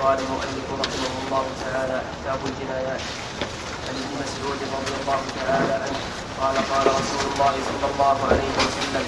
[0.00, 3.00] قال المؤلف رحمه الله تعالى كتاب الجنايات
[3.88, 6.00] عن ابن مسعود رضي الله تعالى عنه
[6.40, 9.06] قال قال رسول الله صلى الله عليه وسلم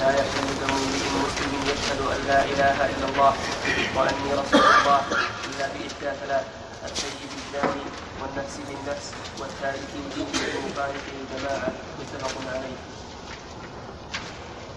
[0.00, 3.32] لا يحل دم امرئ مسلم يشهد أن لا إله إلا الله
[3.96, 5.00] وأني رسول الله
[5.46, 6.44] إلا بإحدى ثلاث
[6.84, 7.86] السيد الزاني
[8.20, 9.06] والنفس بالنفس
[9.40, 11.68] والتارك لدينه المفارق للجماعة.
[11.98, 12.95] متفق عليه.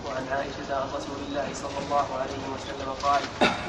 [0.09, 3.21] وعن عائشة عن رسول الله صلى الله عليه وسلم قال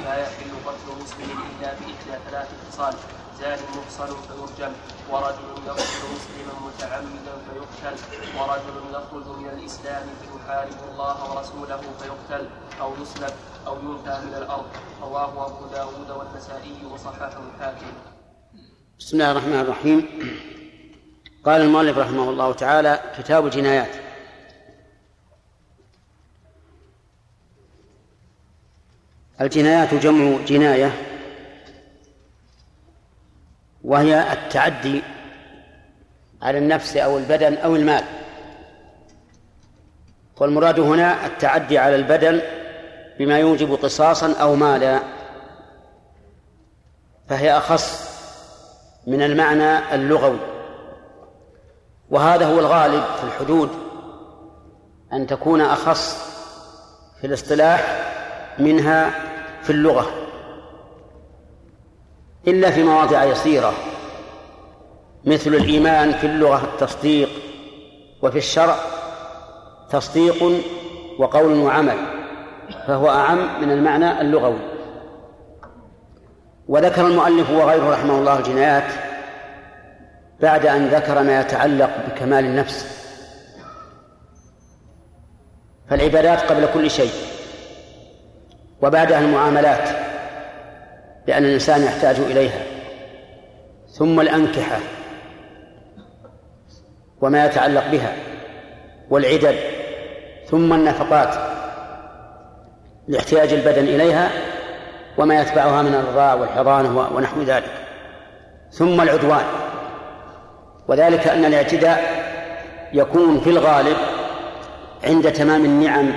[0.05, 2.95] لا يحل قتل مسلم إلا بإحدى ثلاث خصال
[3.41, 4.73] زان محصن فيرجم
[5.11, 7.97] ورجل يقتل مسلما متعمدا فيقتل
[8.39, 12.49] ورجل يخرج من الإسلام فيحارب الله ورسوله فيقتل
[12.81, 13.35] أو يسلب
[13.67, 14.67] أو ينفى من الأرض.
[15.03, 17.93] رواه أبو داود والنسائي وصححه الحاكم.
[18.99, 20.09] بسم الله الرحمن الرحيم.
[21.45, 24.10] قال المؤلف رحمه الله تعالى كتاب الجنايات.
[29.41, 30.93] الجنايات جمع جناية
[33.85, 35.03] وهي التعدي
[36.43, 38.05] على النفس أو البدن أو المال.
[40.41, 42.41] والمراد هنا التعدي على البدن
[43.19, 45.01] بما يوجب قصاصا أو مالا
[47.29, 48.11] فهي أخص
[49.07, 50.41] من المعنى اللغوي.
[52.11, 53.71] وهذا هو الغالب في الحدود
[55.13, 56.31] أن تكون أخص
[57.21, 58.07] في الاصطلاح
[58.59, 59.30] منها
[59.63, 60.07] في اللغة
[62.49, 63.73] إلا في مواضع يسيرة
[65.25, 67.29] مثل الإيمان في اللغة التصديق
[68.23, 68.77] وفي الشرع
[69.91, 70.63] تصديق
[71.19, 71.97] وقول وعمل
[72.87, 74.59] فهو أعم من المعنى اللغوي.
[76.69, 78.93] وذكر المؤلف وغيره رحمه الله الجنايات
[80.41, 83.01] بعد أن ذكر ما يتعلق بكمال النفس.
[85.91, 87.30] فالعبادات قبل كل شيء.
[88.83, 89.89] وبعدها المعاملات
[91.27, 92.63] لأن الإنسان يحتاج إليها.
[93.99, 94.79] ثم الأنكحة
[97.21, 98.13] وما يتعلق بها
[99.11, 99.57] والعدد
[100.47, 101.35] ثم النفقات
[103.09, 104.31] لاحتياج البدن إليها
[105.19, 107.73] وما يتبعها من الرضاع والحضانة ونحو ذلك.
[108.71, 109.45] ثم العدوان
[110.89, 112.31] وذلك أن الاعتداء
[112.93, 113.97] يكون في الغالب
[115.05, 116.13] عند تمام النعم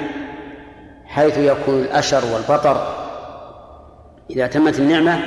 [1.16, 2.96] حيث يكون الأشر والبطر
[4.30, 5.20] إذا تمت النعمة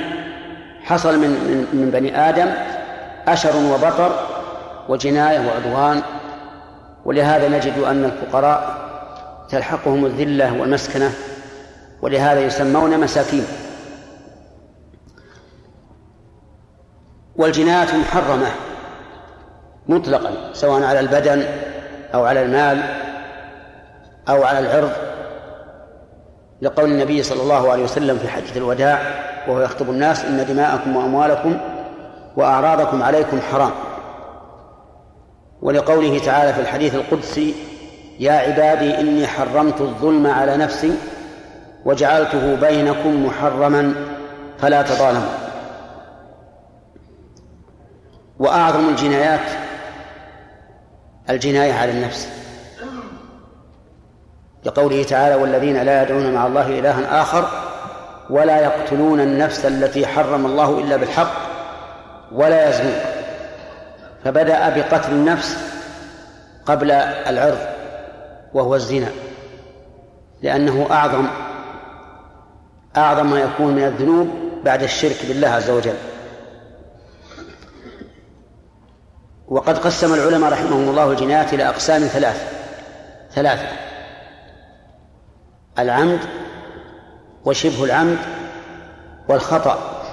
[0.83, 2.51] حصل من من, من بني آدم
[3.27, 4.11] أشر وبطر
[4.89, 6.01] وجناية وعدوان
[7.05, 8.77] ولهذا نجد أن الفقراء
[9.49, 11.11] تلحقهم الذلة والمسكنة
[12.01, 13.45] ولهذا يسمون مساكين.
[17.35, 18.47] والجنايات محرمة
[19.87, 21.45] مطلقا سواء على البدن
[22.13, 22.83] أو على المال
[24.29, 24.91] أو على العرض.
[26.61, 29.01] لقول النبي صلى الله عليه وسلم في حجة الوداع
[29.47, 31.57] وهو يخطب الناس إن دماءكم وأموالكم
[32.37, 33.71] وأعراضكم عليكم حرام.
[35.61, 37.55] ولقوله تعالى في الحديث القدسي
[38.19, 40.95] يا عبادي إني حرمت الظلم على نفسي
[41.85, 43.93] وجعلته بينكم محرما
[44.59, 45.31] فلا تظالموا.
[48.39, 49.49] وأعظم الجنايات
[51.29, 52.46] الجناية على النفس.
[54.67, 57.49] لقوله تعالى والذين لا يدعون مع الله إلها آخر
[58.29, 61.33] ولا يقتلون النفس التي حرم الله إلا بالحق
[62.31, 62.99] ولا يزنون.
[64.23, 65.57] فبدأ بقتل النفس
[66.65, 67.57] قبل العرض
[68.53, 69.07] وهو الزنا
[70.41, 71.27] لأنه أعظم
[72.97, 74.29] أعظم ما يكون من الذنوب
[74.63, 75.95] بعد الشرك بالله عز وجل.
[79.47, 82.53] وقد قسم العلماء رحمهم الله الجنايات إلى أقسام ثلاث
[83.35, 83.86] ثلاثة.
[85.79, 86.19] العمد
[87.45, 88.17] وشبه العمد
[89.29, 90.03] والخطأ.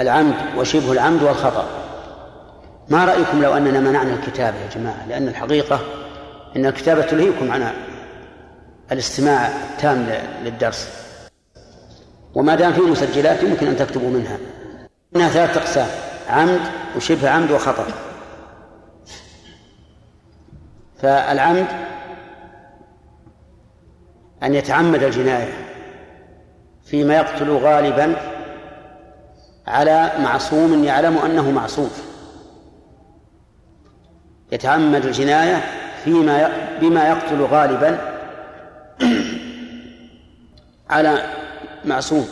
[0.00, 1.66] العمد وشبه العمد والخطأ.
[2.88, 5.80] ما رأيكم لو أننا منعنا الكتابة يا جماعة؟ لأن الحقيقة
[6.56, 7.72] أن الكتابة تلهيكم عن
[8.92, 10.06] الاستماع التام
[10.42, 10.88] للدرس.
[12.34, 14.38] وما دام في مسجلات يمكن أن تكتبوا منها.
[15.16, 15.88] إنها ثلاثة أقسام
[16.28, 16.60] عمد
[16.96, 17.86] وشبه عمد وخطأ.
[21.02, 21.66] فالعمد
[24.44, 25.52] أن يتعمد الجناية
[26.84, 28.16] فيما يقتل غالبا
[29.66, 31.90] على معصوم يعلم أنه معصوم.
[34.52, 35.64] يتعمد الجناية
[36.04, 37.98] فيما بما يقتل غالبا
[40.90, 41.22] على
[41.84, 42.28] معصوم.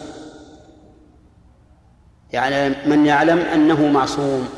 [2.33, 4.49] يعني من يعلم أنه معصوم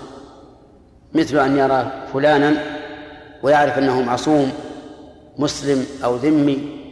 [1.15, 2.55] مثل أن يرى فلانا
[3.43, 4.53] ويعرف أنه معصوم
[5.39, 6.84] مسلم أو ذمي.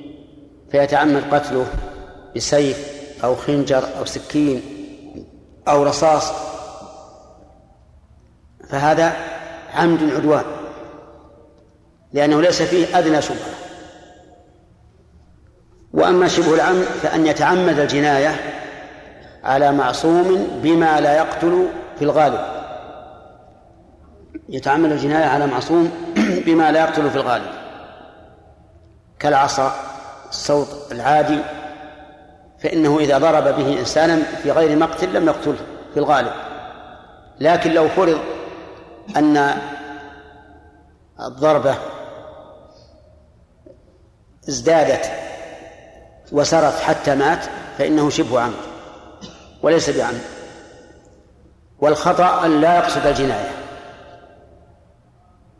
[0.72, 1.66] فيتعمد قتله
[2.36, 4.62] بسيف أو خنجر أو سكين
[5.68, 6.32] أو رصاص.
[8.68, 9.12] فهذا
[9.74, 10.44] عمد عدوان
[12.12, 13.54] لأنه ليس فيه أدنى شبهة.
[15.92, 18.36] وأما شبه العمد فأن يتعمد الجناية
[19.44, 21.66] على معصوم بما لا يقتل
[21.98, 22.40] في الغالب.
[24.48, 25.90] يتعمد الجناية على معصوم
[26.46, 27.50] بما لا يقتل في الغالب
[29.18, 29.91] كالعصا
[30.32, 31.38] الصوت العادي
[32.58, 35.56] فإنه إذا ضرب به إنسانا في غير مقتل لم يقتله
[35.94, 36.32] في الغالب.
[37.40, 38.20] لكن لو فرض
[39.16, 39.54] أن
[41.20, 41.74] الضربة
[44.48, 45.10] ازدادت
[46.32, 47.44] وسرت حتى مات
[47.78, 48.54] فإنه شبه عمد
[49.62, 50.20] وليس بعمد.
[51.78, 53.50] والخطأ أن لا يقصد الجناية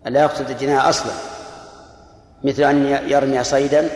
[0.07, 1.13] أن لا يقصد الجناية أصلا
[2.45, 3.89] مثل أن يرمي صيدا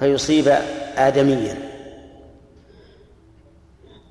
[0.00, 0.56] فيصيب
[0.96, 1.54] آدميا.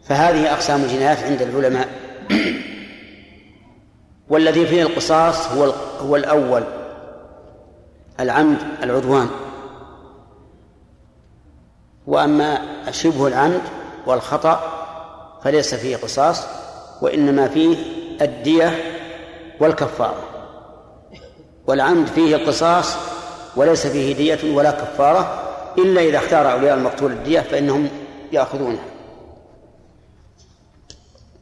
[0.04, 1.88] فهذه أقسام الجنايات عند العلماء.
[4.30, 6.64] والذي فيه القصاص هو هو الأول
[8.20, 9.30] العمد العدوان.
[12.08, 12.62] وأما
[12.92, 13.62] شبه العمد
[14.06, 14.60] والخطأ
[15.44, 16.46] فليس فيه قصاص
[17.02, 17.78] وإنما فيه
[18.22, 18.80] الدية
[19.60, 20.24] والكفارة.
[21.68, 22.96] والعمد فيه القصاص
[23.56, 27.90] وليس فيه دية ولا كفارة إلا إذا اختار أولياء المقتول الدية فإنهم
[28.32, 28.86] يأخذونها.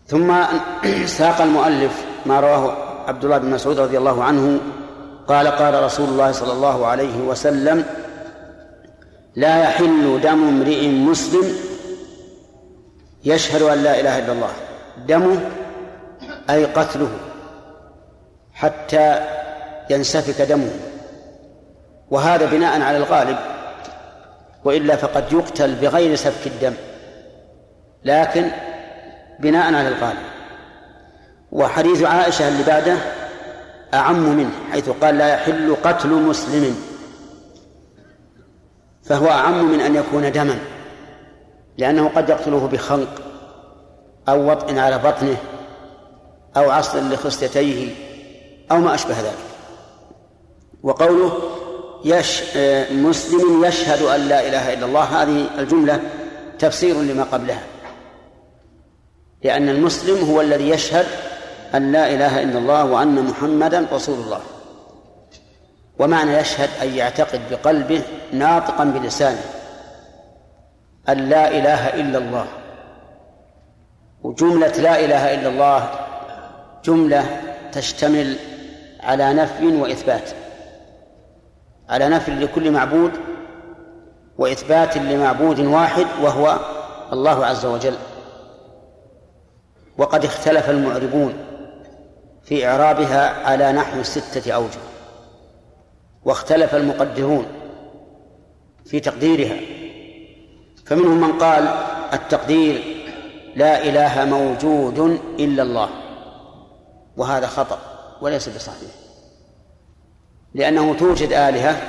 [0.07, 0.35] ثم
[1.05, 2.71] ساق المؤلف ما رواه
[3.07, 4.59] عبد الله بن مسعود رضي الله عنه
[5.27, 7.85] قال قال رسول الله صلى الله عليه وسلم
[9.35, 11.53] لا يحل دم امرئ مسلم
[13.25, 14.51] يشهد أن لا إله إلا الله.
[15.07, 15.39] دمه
[16.49, 17.09] أي قتله
[18.53, 19.19] حتى
[19.89, 20.71] ينسفك دمه.
[22.11, 23.37] وهذا بناء على الغالب
[24.67, 26.73] وإلا فقد يقتل بغير سفك الدم
[28.05, 28.51] لكن
[29.39, 30.27] بناء على الغالب.
[31.51, 32.97] وحديث عائشة اللي بعده
[33.93, 36.75] أعم منه حيث قال لا يحل قتل مسلم.
[39.03, 40.59] فهو أعم من أن يكون دما
[41.77, 43.21] لأنه قد يقتله بخنق
[44.29, 45.37] أو وطء على بطنه
[46.57, 47.95] أو عصر لخصيتيه
[48.71, 49.37] أو ما أشبه ذلك.
[50.83, 51.56] وقوله
[52.05, 52.41] يش
[52.91, 55.03] مسلم يشهد أن لا إله إلا الله.
[55.03, 55.99] هذه الجملة
[56.59, 57.63] تفسير لما قبلها.
[59.43, 61.05] لأن المسلم هو الذي يشهد
[61.75, 64.41] أن لا إله إلا الله وأن محمدا رسول الله.
[65.99, 68.01] ومعنى يشهد أن يعتقد بقلبه
[68.33, 69.43] ناطقا بلسانه
[71.09, 72.47] أن لا إله إلا الله.
[74.23, 75.89] وجملة لا إله إلا الله
[76.85, 77.41] جملة
[77.71, 78.35] تشتمل
[78.99, 80.29] على نفي وإثبات.
[81.89, 83.11] على نفي لكل معبود
[84.37, 86.59] وإثبات لمعبود واحد وهو
[87.13, 87.95] الله عز وجل.
[89.97, 91.33] وقد اختلف المعربون
[92.43, 94.79] في إعرابها على نحو ستة أوجه
[96.25, 97.45] واختلف المقدرون
[98.85, 99.59] في تقديرها.
[100.85, 101.67] فمنهم من قال
[102.13, 102.83] التقدير
[103.55, 105.89] لا إله موجود إلا الله
[107.17, 107.79] وهذا خطأ
[108.21, 109.06] وليس بصحيح.
[110.57, 111.81] لأنه توجد آلهة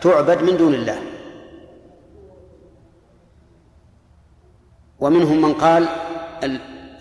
[0.00, 0.98] تعبد من دون الله.
[5.00, 5.88] ومنهم من قال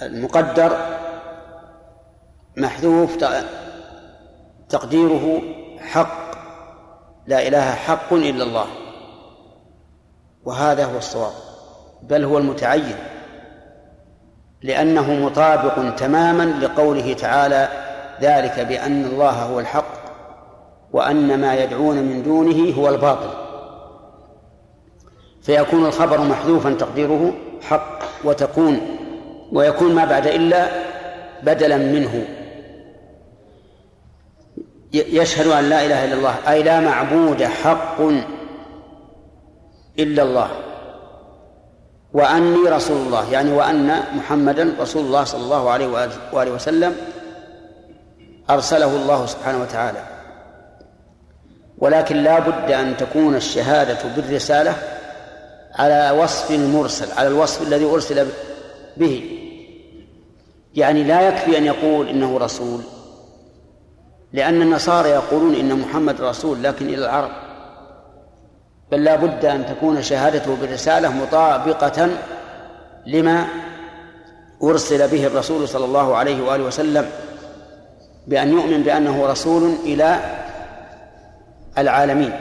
[0.01, 0.77] المقدر
[2.57, 3.17] محذوف
[4.69, 5.41] تقديره
[5.79, 6.35] حق.
[7.27, 8.67] لا إله حق إلا الله.
[10.45, 11.33] وهذا هو الصواب.
[12.03, 12.95] بل هو المتعين.
[14.61, 17.69] لأنه مطابق تماما لقوله تعالى
[18.21, 20.04] ذلك بأن الله هو الحق
[20.93, 23.29] وأن ما يدعون من دونه هو الباطل.
[25.41, 28.97] فيكون الخبر محذوفا تقديره حق وتكون
[29.51, 30.69] ويكون ما بعد إلا
[31.43, 32.27] بدلا منه.
[34.93, 38.01] يشهد أن لا إله إلا الله أي لا معبود حق
[39.99, 40.49] إلا الله.
[42.13, 45.87] وأني رسول الله يعني وأن محمدا رسول الله صلى الله عليه
[46.33, 46.95] وآله وسلم
[48.49, 50.14] أرسله الله سبحانه وتعالى.
[51.77, 54.75] ولكن لا بد أن تكون الشهادة بالرسالة
[55.75, 58.27] على وصف المرسل على الوصف الذي أرسل
[58.97, 59.31] به.
[60.75, 62.81] يعني لا يكفي أن يقول إنه رسول
[64.33, 67.31] لأن النصارى يقولون إن محمد رسول لكن إلى العرب.
[68.91, 72.09] بل لا بد أن تكون شهادته بالرسالة مطابقة
[73.05, 73.47] لما
[74.63, 77.09] أرسل به الرسول صلى الله عليه وآله وسلم
[78.27, 80.19] بأن يؤمن بأنه رسول إلى
[81.77, 82.33] العالمين.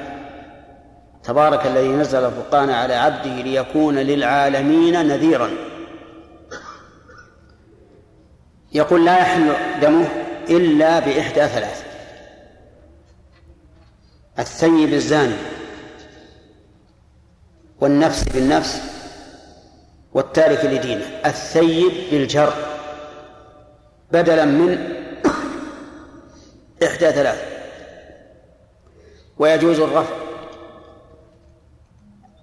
[1.25, 5.50] تبارك الذي نزل الفرقان على عبده ليكون للعالمين نذيرا.
[8.73, 10.09] يقول لا يحل دمه
[10.50, 11.85] إلا بإحدى ثلاث.
[14.38, 15.37] الثيب الزاني
[17.81, 18.81] والنفس بالنفس
[20.12, 21.05] والتارك لدينه.
[21.26, 22.53] الثيب بالجر.
[24.12, 24.95] بدلا من
[26.83, 27.54] إحدى ثلاث.
[29.38, 30.14] ويجوز الرفع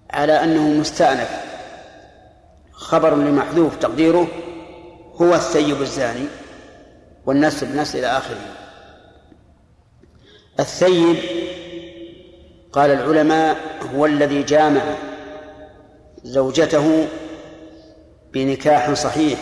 [0.10, 1.42] على أنه مستأنف.
[2.72, 4.28] خبر لمحذوف تقديره
[5.22, 6.26] هو الثيب الزاني
[7.26, 8.38] والنفس بالنفس إلى آخره.
[10.60, 11.18] الثيب
[12.74, 13.58] قال العلماء
[13.96, 14.82] هو الذي جامع
[16.24, 17.08] زوجته
[18.34, 19.40] بنكاح صحيح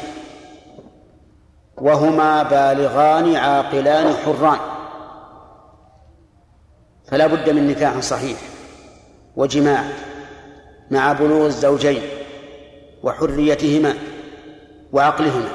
[1.77, 4.78] وهما بالغان عاقلان حران.
[7.11, 8.39] فلا بد من نكاح صحيح
[9.35, 9.83] وجماع
[10.91, 12.01] مع بلوغ الزوجين
[13.03, 13.93] وحريتهما
[14.91, 15.51] وعقلهما.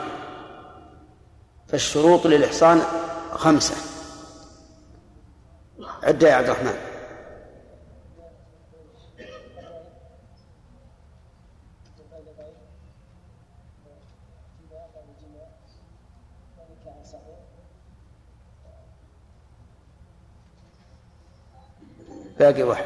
[1.68, 2.82] فالشروط للإحصان
[3.32, 3.74] خمسة.
[6.02, 6.93] عدة يا عبد الرحمن.
[22.38, 22.84] باقي واحد.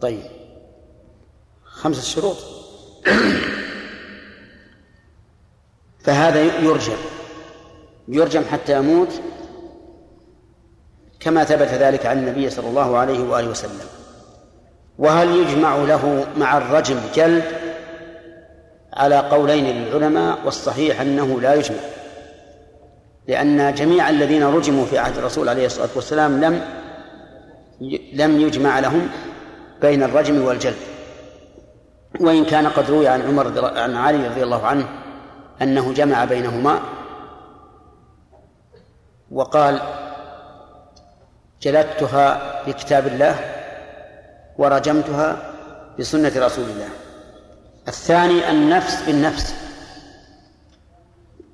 [0.00, 0.22] طيب.
[1.64, 2.36] خمسة شروط.
[6.04, 6.96] فهذا يرجم.
[8.08, 9.20] يرجم حتى يموت
[11.20, 13.86] كما ثبت ذلك عن النبي صلى الله عليه وآله وسلم.
[14.98, 17.44] وهل يجمع له مع الرجم جلد
[18.92, 21.95] على قولين للعلماء والصحيح أنه لا يجمع؟
[23.28, 26.62] لأن جميع الذين رجموا في عهد الرسول عليه الصلاة والسلام لم
[28.12, 29.08] لم يجمع لهم
[29.80, 30.76] بين الرجم والجلد.
[32.20, 34.88] وإن كان قد روي عن عمر عن علي رضي الله عنه
[35.62, 36.80] أنه جمع بينهما
[39.30, 39.80] وقال
[41.62, 43.36] جلدتها بكتاب الله
[44.58, 45.52] ورجمتها
[45.98, 46.88] بسنة رسول الله.
[47.88, 49.54] الثاني النفس بالنفس.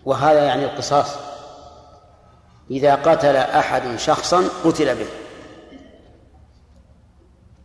[0.04, 1.31] وهذا يعني القصاص.
[2.70, 5.06] إذا قتل أحد شخصا قتل به.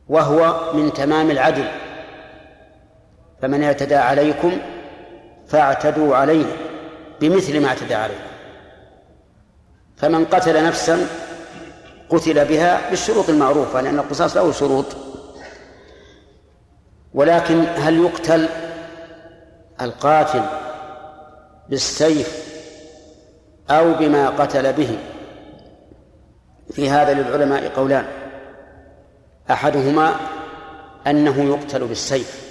[0.07, 1.67] وهو من تمام العدل.
[3.41, 4.57] فمن اعتدى عليكم
[5.47, 6.45] فاعتدوا عليه
[7.21, 8.21] بمثل ما اعتدى عليكم.
[9.97, 11.07] فمن قتل نفسا
[12.09, 14.85] قتل بها بالشروط المعروفة لأن القصاص له شروط.
[17.13, 18.49] ولكن هل يقتل
[19.81, 20.43] القاتل
[21.69, 22.46] بالسيف
[23.69, 24.97] أو بما قتل به.
[26.71, 28.05] في هذا للعلماء قولان.
[29.51, 30.15] أحدهما
[31.07, 32.47] أنه يقتل بالسيف.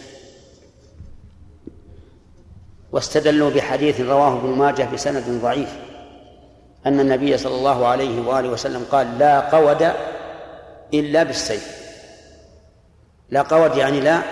[2.92, 5.76] واستدلوا بحديث رواه ابن ماجه بسند ضعيف.
[6.86, 9.92] أن النبي صلى الله عليه وآله وسلم قال لا قود
[10.94, 11.76] إلا بالسيف.
[13.30, 14.22] لا قود يعني لا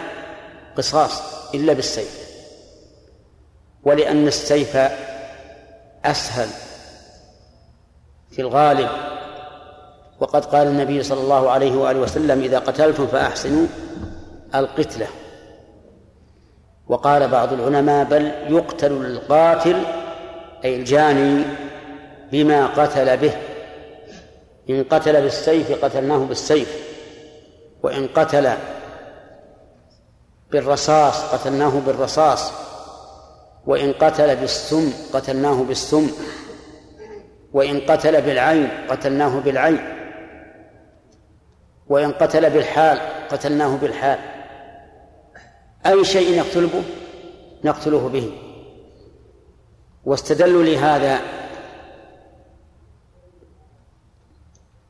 [0.76, 1.22] قصاص
[1.54, 2.24] إلا بالسيف.
[3.84, 4.76] ولأن السيف
[6.04, 6.48] أسهل
[8.34, 8.88] في الغالب.
[10.20, 13.66] وقد قال النبي صلى الله عليه وآله وسلم إذا قتلتم فأحسنوا
[14.54, 15.06] القتلة.
[16.88, 19.82] وقال بعض العلماء بل يقتل القاتل
[20.64, 21.44] أي الجاني
[22.32, 23.32] بما قتل به.
[24.70, 26.84] إن قتل بالسيف قتلناه بالسيف
[27.82, 28.50] وإن قتل
[30.50, 32.52] بالرصاص قتلناه بالرصاص
[33.66, 36.10] وإن قتل بالسم قتلناه بالسم.
[37.54, 39.78] وإن قتل بالعين قتلناه بالعين.
[41.88, 44.18] وإن قتل بالحال قتلناه بالحال.
[45.87, 46.84] أي شيء نقتل به
[47.64, 48.32] نقتله به.
[50.04, 51.20] واستدلوا لهذا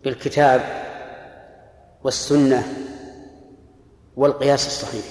[0.04, 0.60] بالكتاب
[2.04, 2.62] والسنة
[4.16, 5.04] والقياس الصحيح.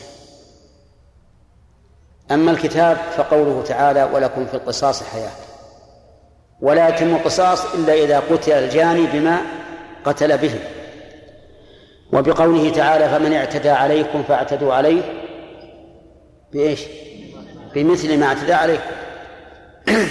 [2.32, 5.53] أما الكتاب فقوله تعالى ولكم في القصاص حياة.
[6.64, 9.42] ولا يتم القصاص إلا إذا قتل الجاني بما
[10.06, 10.60] قتل به.
[12.14, 15.02] وبقوله تعالى فمن اعتدى عليكم فاعتدوا عليه
[16.54, 16.82] بإيش؟
[17.76, 18.92] بمثل ما اعتدى عليكم.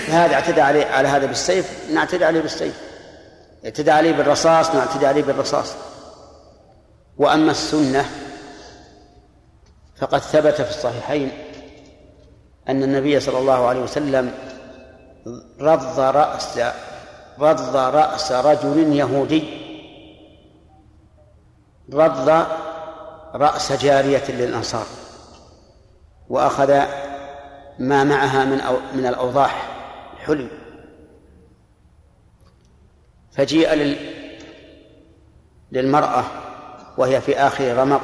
[0.07, 2.81] فهذا اعتدى عليه على هذا بالسيف نعتدي عليه بالسيف.
[3.65, 5.75] اعتدى عليه بالرصاص نعتدي عليه بالرصاص.
[7.19, 8.05] وأما السنة
[9.97, 11.31] فقد ثبت في الصحيحين
[12.69, 14.33] أن النبي صلى الله عليه وسلم
[15.61, 16.61] رض رأس
[17.39, 19.63] رض رأس رجل يهودي.
[21.93, 22.47] رض
[23.35, 24.87] رأس جارية للأنصار
[26.29, 26.81] وأخذ
[27.79, 29.69] ما معها من أو من الأوضاح
[30.27, 30.49] حلم
[33.33, 33.97] فجيء لل
[35.73, 36.25] للمرأة
[36.99, 38.01] وهي في آخر رمق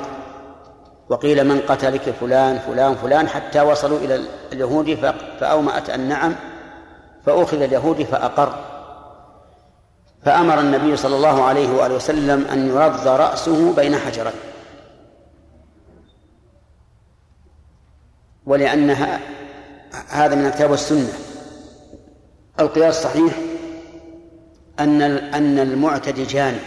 [1.08, 4.94] وقيل من قتلك فلان فلان فلان حتى وصلوا إلى اليهود
[5.40, 6.34] فأومأت أن نعم
[7.28, 8.64] فأخذ اليهودي فأقر.
[10.24, 14.32] فأمر النبي صلى الله عليه وآله وسلم أن يرض رأسه بين حجرين.
[18.46, 19.20] ولأنها
[20.08, 21.12] هذا من الكتاب والسنة.
[22.60, 23.38] القياس صحيح
[24.80, 26.60] أن أن المعتدي جاني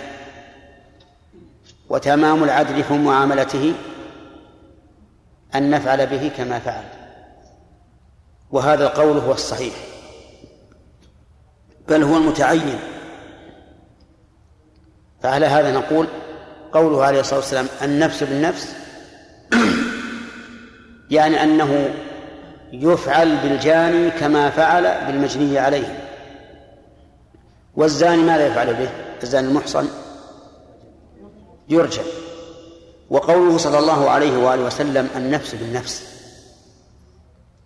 [1.89, 3.73] وتمام العدل في معاملته
[5.55, 6.85] أن نفعل به كما فعل.
[8.51, 9.90] وهذا القول هو الصحيح.
[11.91, 12.79] بل هو المتعين.
[15.23, 16.07] فعلى هذا نقول
[16.71, 18.75] قوله عليه الصلاة والسلام النفس بالنفس
[21.09, 21.89] يعني أنه
[22.71, 26.07] يفعل بالجاني كما فعل بالمجني عليه.
[27.75, 28.89] والزاني ماذا يفعل به؟
[29.23, 29.87] الزاني المحصن
[31.69, 32.01] يرجع
[33.09, 36.03] وقوله صلى الله عليه وآله وسلم النفس بالنفس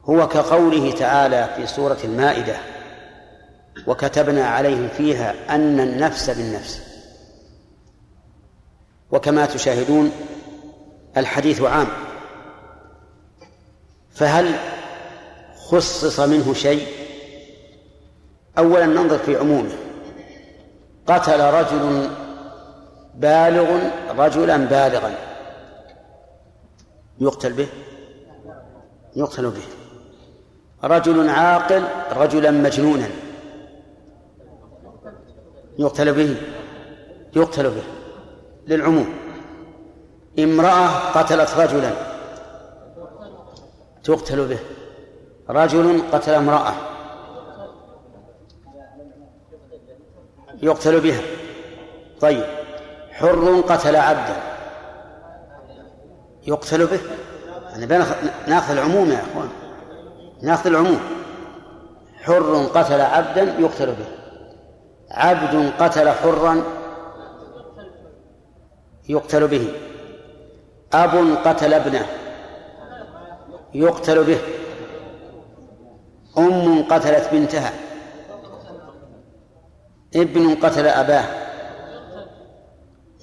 [0.06, 2.56] هو كقوله تعالى في سورة المائدة
[3.88, 6.82] وكتبنا عليهم فيها أن النفس بالنفس.
[9.12, 10.12] وكما تشاهدون
[11.18, 11.88] الحديث عام.
[14.14, 14.56] فهل
[15.68, 16.88] خصص منه شيء؟
[18.58, 19.72] أولا ننظر في عمومه.
[21.08, 22.10] قتل رجل
[23.16, 25.16] بالغ رجلا بالغا.
[27.20, 27.68] يقتل به؟
[29.16, 29.64] يقتل به.
[30.84, 33.10] رجل عاقل رجلا مجنونا.
[35.80, 36.36] يقتل به
[37.36, 37.84] يقتل به
[38.68, 39.14] للعموم.
[40.40, 41.92] امرأة قتلت رجلا
[44.04, 44.60] تقتل به.
[45.50, 46.74] رجل قتل امرأة
[50.64, 51.22] يقتل بها.
[52.22, 52.46] طيب
[53.12, 54.36] حر قتل عبدا
[56.48, 57.00] يقتل به.
[57.72, 57.86] يعني
[58.48, 59.50] ناخذ العموم يا إخوان
[60.42, 61.00] ناخذ العموم.
[62.22, 64.25] حر قتل عبدا يقتل به.
[65.12, 66.64] عبد قتل حرا
[69.10, 69.74] يقتل به.
[70.94, 72.06] أب قتل ابنه
[73.74, 74.40] يقتل به.
[76.38, 77.74] أم قتلت بنتها.
[80.16, 81.26] ابن قتل أباه.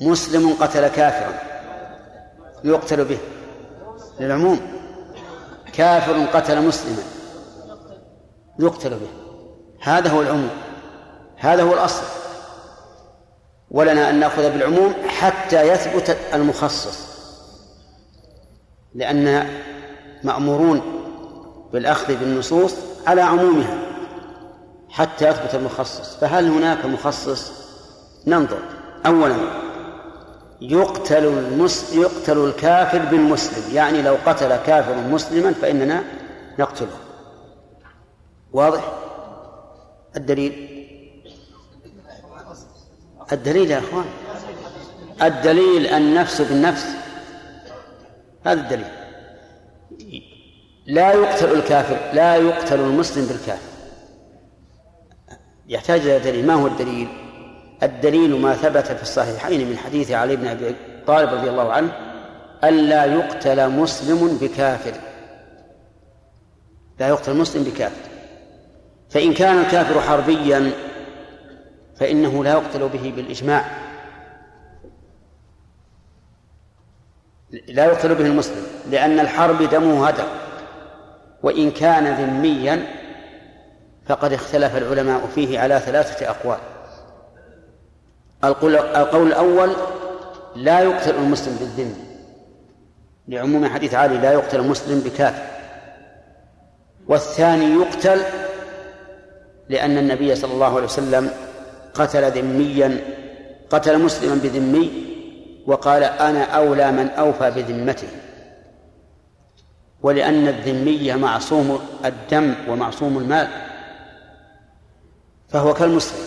[0.01, 1.35] مسلم قتل كافرا
[2.64, 3.18] يقتل به.
[4.21, 4.61] للعموم
[5.73, 7.03] كافر قتل مسلما
[8.59, 9.09] يقتل به.
[9.81, 10.51] هذا هو العموم.
[11.42, 12.02] هذا هو الأصل.
[13.70, 16.98] ولنا أن نأخذ بالعموم حتى يثبت المخصص.
[18.94, 19.48] لأن
[20.24, 20.83] مأمورون
[21.72, 22.74] بالأخذ بالنصوص
[23.07, 23.78] على عمومها
[24.88, 26.16] حتى يثبت المخصص.
[26.16, 27.52] فهل هناك مخصص؟
[28.26, 28.59] ننظر.
[29.07, 29.37] أولا
[30.61, 31.92] يقتل المس...
[31.92, 33.74] يقتل الكافر بالمسلم.
[33.74, 36.02] يعني لو قتل كافر مسلما فإننا
[36.59, 36.96] نقتله.
[38.52, 38.92] واضح؟
[40.16, 40.72] الدليل؟
[43.33, 44.05] الدليل يا إخوان.
[45.23, 46.87] الدليل النفس بالنفس
[48.47, 48.92] هذا الدليل.
[50.87, 53.73] لا يقتل الكافر لا يقتل المسلم بالكافر.
[55.68, 56.47] يحتاج إلى دليل.
[56.47, 57.09] ما هو الدليل؟
[57.83, 60.75] الدليل ما ثبت في الصحيحين من حديث علي بن أبي
[61.07, 61.92] طالب رضي الله عنه
[62.64, 64.95] ألا يقتل مسلم بكافر.
[67.01, 68.11] لا يقتل مسلم بكافر.
[69.11, 70.73] فإن كان الكافر حربيا
[71.96, 73.64] فإنه لا يقتل به بالإجماع.
[77.68, 80.26] لا يقتل به المسلم لأن الحرب دمه هدر.
[81.42, 82.87] وإن كان ذميا
[84.07, 86.59] فقد اختلف العلماء فيه على ثلاثة أقوال.
[88.44, 89.72] القول الأول
[90.57, 91.94] لا يقتل المسلم بالذم.
[93.28, 95.42] لعموم حديث علي لا يقتل المسلم بكافر.
[97.09, 98.22] والثاني يقتل
[99.68, 101.31] لأن النبي صلى الله عليه وسلم
[101.94, 102.98] قتل ذميا
[103.70, 105.12] قتل مسلما بذمي
[105.66, 108.09] وقال أنا أولى من أوفى بذمته.
[110.02, 113.48] ولأن الذمي معصوم الدم ومعصوم المال
[115.48, 116.24] فهو كالمسلم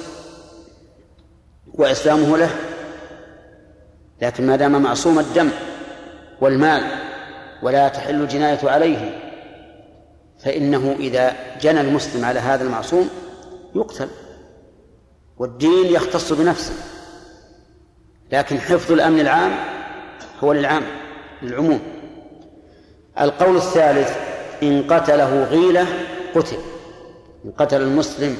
[1.74, 2.50] وإسلامه له.
[4.22, 5.50] لكن ما دام معصوم الدم
[6.42, 6.84] والمال
[7.64, 9.22] ولا تحل الجناية عليه
[10.40, 13.10] فإنه إذا جنى المسلم على هذا المعصوم
[13.76, 14.08] يقتل.
[15.38, 16.74] والدين يختص بنفسه.
[18.32, 19.52] لكن حفظ الأمن العام
[20.44, 20.84] هو للعام
[21.42, 21.80] للعموم.
[23.20, 24.18] القول الثالث
[24.64, 25.88] إن قتله غيلة
[26.36, 26.58] قتل.
[27.46, 28.38] إن قتل المسلم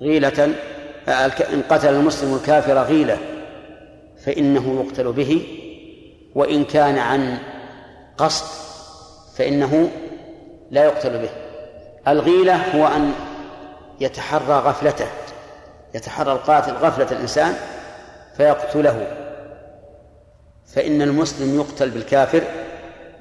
[0.00, 0.54] غيلة
[1.52, 3.18] إن قتل المسلم الكافر غيلة
[4.24, 5.58] فإنه يقتل به.
[6.34, 7.38] وإن كان عن
[8.18, 8.44] قصد
[9.36, 9.90] فإنه
[10.70, 11.30] لا يقتل به.
[12.08, 13.12] الغيلة هو أن
[14.00, 15.06] يتحرى غفلته.
[15.94, 17.54] يتحرى القاتل غفلة الإنسان
[18.36, 19.06] فيقتله.
[20.66, 22.42] فإن المسلم يقتل بالكافر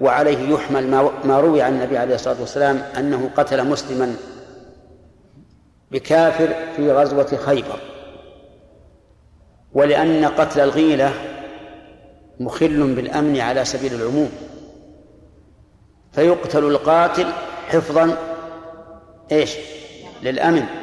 [0.01, 0.87] وعليه يحمل
[1.23, 4.15] ما روي عن النبي عليه الصلاة والسلام أنه قتل مسلما
[5.91, 7.79] بكافر في غزوة خيبر.
[9.73, 11.13] ولأن قتل الغيلة
[12.39, 14.31] مخل بالأمن على سبيل العموم.
[16.11, 17.27] فيقتل القاتل
[17.67, 18.17] حفظا
[19.31, 19.55] إيش؟
[20.23, 20.80] للأمن.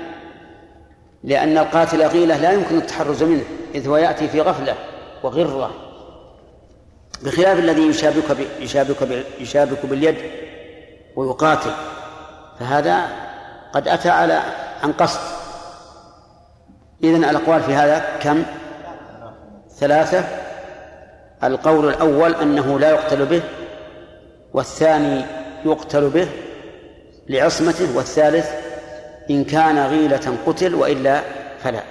[1.25, 4.75] لأن القاتل غيلة لا يمكن التحرز منه إذ هو يأتي في غفلة
[5.23, 5.71] وغرة.
[7.23, 10.17] بخلاف الذي يشابك يشابك يشابك باليد
[11.17, 11.71] ويقاتل
[12.61, 13.07] فهذا
[13.73, 14.43] قد أتى على
[14.83, 15.21] عن قصد.
[17.05, 18.43] إذن الأقوال في هذا كم؟
[19.79, 20.25] ثلاثة.
[21.45, 23.43] القول الأول أنه لا يقتل به
[24.53, 25.25] والثاني
[25.65, 26.29] يقتل به
[27.29, 28.51] لعصمته والثالث
[29.31, 31.23] إن كان غيلة قتل وإلا
[31.59, 31.83] فلا.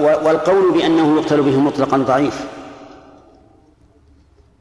[0.00, 2.46] والقول بأنه يقتل به مطلقا ضعيف.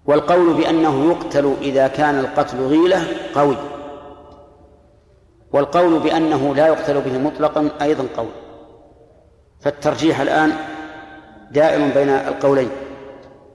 [0.05, 3.57] والقول بأنه يقتل إذا كان القتل غيلة قوي.
[5.53, 8.31] والقول بأنه لا يقتل به مطلقا أيضا قوي.
[9.59, 10.53] فالترجيح الآن
[11.51, 12.69] دائر بين القولين.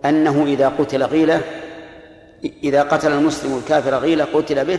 [0.05, 1.41] أنه إذا قتل غيلة
[2.45, 4.79] إذا قتل المسلم الكافر غيلة قتل به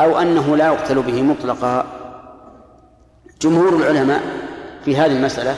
[0.00, 1.86] أو أنه لا يقتل به مطلقا.
[3.42, 4.22] جمهور العلماء
[4.84, 5.56] في هذه المسألة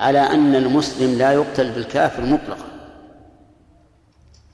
[0.00, 2.66] على أن المسلم لا يقتل بالكافر مطلقا.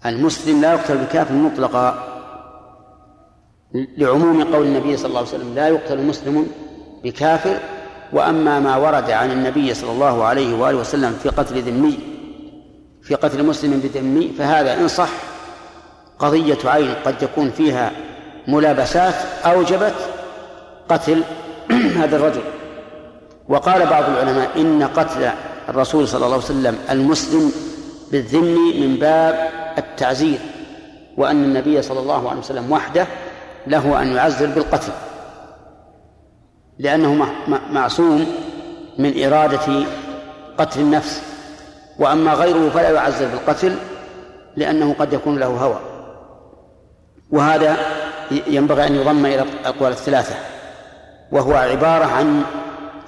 [0.07, 2.09] المسلم لا يقتل بالكافر مطلقا
[3.75, 6.47] لعموم قول النبي صلى الله عليه وسلم لا يقتل مسلم
[7.05, 7.59] بكافر.
[8.13, 11.99] وأما ما ورد عن النبي صلى الله عليه وآله وسلم في قتل ذمي
[13.03, 15.09] في قتل مسلم بذمي فهذا إن صح
[16.19, 17.93] قضية عين قد يكون فيها
[18.49, 19.95] ملابسات أوجبت
[20.89, 21.23] قتل
[22.01, 22.43] هذا الرجل.
[23.49, 25.31] وقال بعض العلماء إن قتل
[25.69, 27.53] الرسول صلى الله عليه وسلم المسلم
[28.13, 30.39] بالذم من باب التعزير
[31.17, 33.07] وأن النبي صلى الله عليه وسلم وحده
[33.67, 34.93] له أن يعزر بالقتل.
[36.79, 37.27] لأنه
[37.71, 38.27] معصوم
[38.99, 39.85] من إرادة
[40.59, 41.23] قتل النفس.
[41.99, 43.77] وأما غيره فلا يعزر بالقتل
[44.57, 45.81] لأنه قد يكون له هوى.
[47.31, 47.77] وهذا
[48.31, 50.35] ينبغي أن يضم إلى الأقوال الثلاثة
[51.33, 52.43] وهو عبارة عن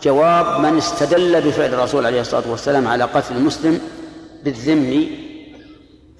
[0.02, 3.80] جواب من استدل بفعل الرسول عليه الصلاة والسلام على قتل المسلم
[4.44, 5.06] بالذم.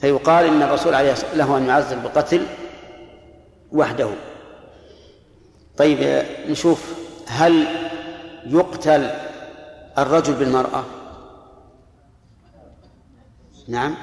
[0.00, 2.46] فيقال إن الرسول عليه الصلاة له أن يعزل بالقتل
[3.72, 4.09] وحده.
[5.76, 6.94] طيب نشوف
[7.26, 7.66] هل
[8.46, 9.11] يقتل
[9.98, 10.85] الرجل بالمرأة؟
[13.68, 13.94] نعم.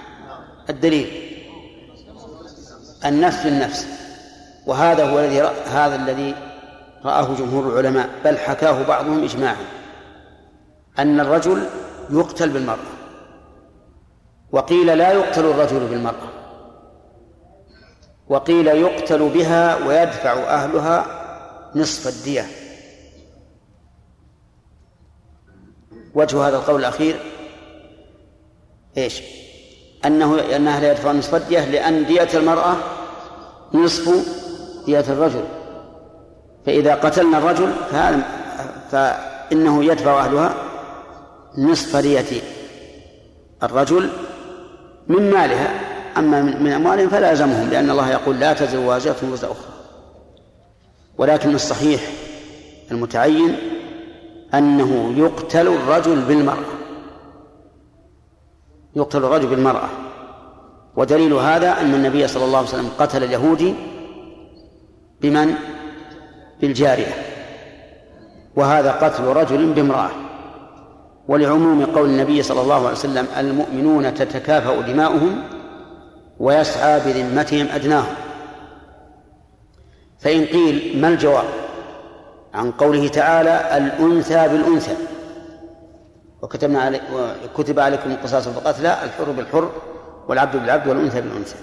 [0.70, 1.38] الدليل
[3.06, 3.88] النفس بالنفس
[4.68, 6.36] وهذا هو الذي هذا الذي
[7.06, 9.66] رآه جمهور العلماء بل حكاه بعضهم إجماعا
[11.00, 11.64] أن الرجل
[12.10, 12.92] يقتل بالمرأة
[14.52, 16.30] وقيل لا يقتل الرجل بالمرأة
[18.30, 21.06] وقيل يقتل بها ويدفع أهلها
[21.76, 22.46] نصف الدية
[26.16, 27.20] وجه هذا القول الأخير
[28.98, 29.22] إيش؟
[30.06, 32.76] أنه أنها لا يدفع نصف الدية لأن دية المرأة
[33.74, 34.41] نصف
[34.86, 35.44] دية الرجل.
[36.66, 37.74] فإذا قتلنا الرجل
[38.92, 40.54] فإنه يدفع أهلها
[41.58, 42.42] نصف دية
[43.64, 44.10] الرجل
[45.08, 45.92] من مالها.
[46.18, 49.72] أما من أموالهم فلا يلزمهم لأن الله يقول لا تزر وازرة وزر أخرى.
[51.18, 52.02] ولكن الصحيح
[52.92, 53.56] المتعين
[54.54, 56.66] أنه يقتل الرجل بالمرأة.
[58.96, 59.90] يقتل الرجل بالمرأة.
[60.96, 63.76] ودليل هذا أن النبي صلى الله عليه وسلم قتل اليهودي
[65.22, 65.56] بمن؟
[66.62, 67.14] بالجارية.
[68.56, 70.10] وهذا قتل رجل بامرأة.
[71.28, 75.44] ولعموم قول النبي صلى الله عليه وسلم المؤمنون تتكافأ دماؤهم
[76.40, 78.14] ويسعى بذمتهم أدناهم.
[80.20, 81.46] فإن قيل ما الجواب؟
[82.54, 84.96] عن قوله تعالى الأنثى بالأنثى.
[86.42, 87.02] وكتبنا علي
[87.46, 89.70] وكتب عليكم القصاص في القتلى الحر بالحر
[90.28, 91.56] والعبد بالعبد والأنثى بالأنثى.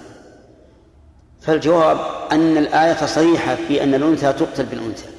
[1.41, 1.97] فالجواب
[2.31, 5.09] أن الآية صريحة في أن الأنثى تقتل بالأنثى.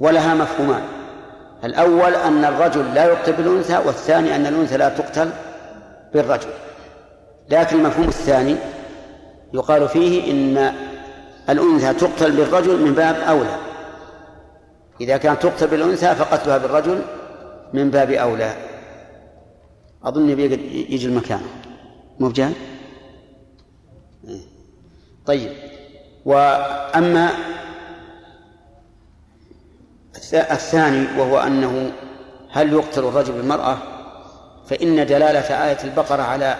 [0.00, 0.82] ولها مفهومان.
[1.64, 5.30] الأول أن الرجل لا يقتل بالأنثى والثاني أن الأنثى لا تقتل
[6.14, 6.48] بالرجل.
[7.50, 8.56] لكن المفهوم الثاني
[9.54, 10.72] يقال فيه إن
[11.48, 13.56] الأنثى تقتل بالرجل من باب أولى.
[15.00, 17.02] إذا كانت تقتل بالأنثى فقتلها بالرجل
[17.72, 18.54] من باب أولى.
[20.04, 21.40] أظن يجي المكان.
[22.20, 22.75] مو إيه.
[25.26, 25.52] طيب.
[26.24, 27.30] وأما
[30.32, 31.92] الثاني وهو أنه
[32.52, 33.76] هل يقتل الرجل بالمرأة؟
[34.66, 36.56] فإن دلالة آية البقرة على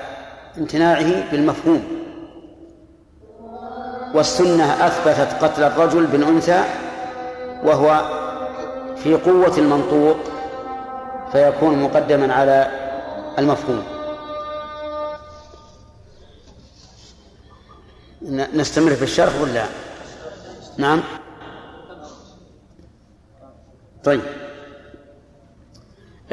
[0.59, 1.83] امتناعه بالمفهوم.
[4.15, 6.63] والسنة أثبتت قتل الرجل بالأنثى
[7.65, 8.03] وهو
[8.97, 10.17] في قوة المنطوق
[11.33, 12.71] فيكون مقدما على
[13.39, 13.96] المفهوم.
[18.55, 19.65] نستمر في الشرح ولا؟
[20.79, 21.03] نعم.
[24.05, 24.21] طيب.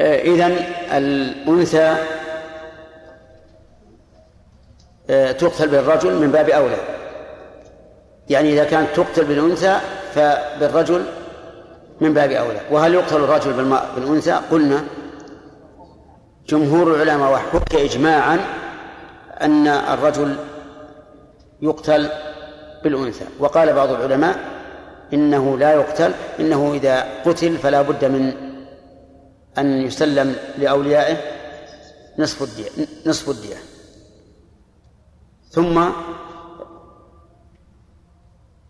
[0.00, 1.96] آه، إذن الأنثى
[5.10, 6.76] آه، تقتل بالرجل من باب أولى.
[8.28, 9.78] يعني إذا كانت تقتل بالأنثى
[10.14, 11.04] فبالرجل
[12.00, 12.60] من باب أولى.
[12.70, 13.52] وهل يقتل الرجل
[13.96, 14.84] بالأنثى؟ قلنا.
[16.48, 18.38] جمهور العلماء وحكي إجماعا
[19.40, 20.36] أن الرجل
[21.64, 22.08] يقتل
[22.84, 23.24] بالأنثى.
[23.38, 24.38] وقال بعض العلماء
[25.12, 28.32] إنه لا يقتل إنه إذا قتل فلا بد من
[29.58, 31.16] أن يسلم لأوليائه
[32.18, 33.56] نصف الدية نصف الدية.
[35.50, 35.84] ثم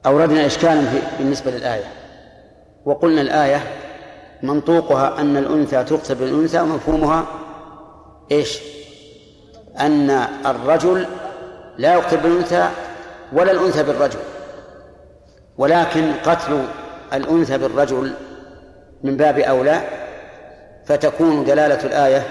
[0.06, 0.82] أوردنا إشكالا
[1.18, 1.92] بالنسبة للآية.
[2.84, 3.62] وقلنا الآية
[4.42, 7.26] منطوقها أن الأنثى تقتل بالأنثى ومفهومها
[8.32, 8.58] إيش؟
[9.80, 10.10] أن
[10.46, 11.06] الرجل
[11.78, 12.68] لا يقتل بالأنثى
[13.32, 14.18] ولا الأنثى بالرجل
[15.58, 16.64] ولكن قتل
[17.12, 18.12] الأنثى بالرجل
[19.04, 19.80] من باب أولى
[20.86, 22.22] فتكون دلالة الآية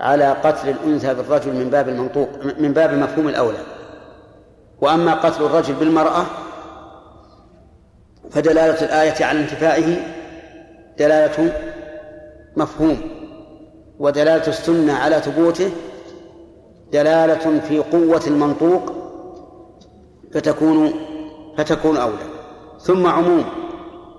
[0.00, 3.58] على قتل الأنثى بالرجل من باب المنطوق من باب مفهوم الأولى.
[4.80, 6.24] وأما قتل الرجل بالمرأة
[8.30, 9.96] فدلالة الآية على انتفائه
[10.98, 11.52] دلالة
[12.56, 13.00] مفهوم
[13.98, 15.70] ودلالة السنة على ثبوته
[16.92, 18.92] دلالة في قوة المنطوق
[20.34, 20.92] فتكون
[21.58, 22.26] فتكون أولى.
[22.80, 23.44] ثم عموم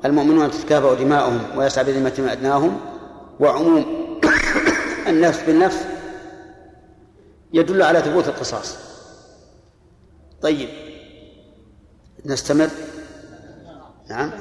[0.06, 2.80] المؤمنون تتكافأ دماؤهم ويسعى بذمة أدناهم
[3.40, 3.86] وعموم
[5.08, 5.86] النفس بالنفس
[7.54, 8.78] يدل على ثبوت القصاص.
[10.42, 10.70] طيب
[12.26, 12.70] نستمر؟
[14.10, 14.32] نعم.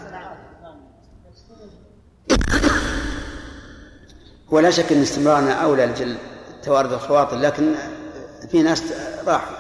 [4.53, 6.17] ولا شك إن استمرارنا أولى لجل
[6.63, 7.75] توارد الخواطر لكن
[8.51, 8.93] في ناس
[9.27, 9.57] راحوا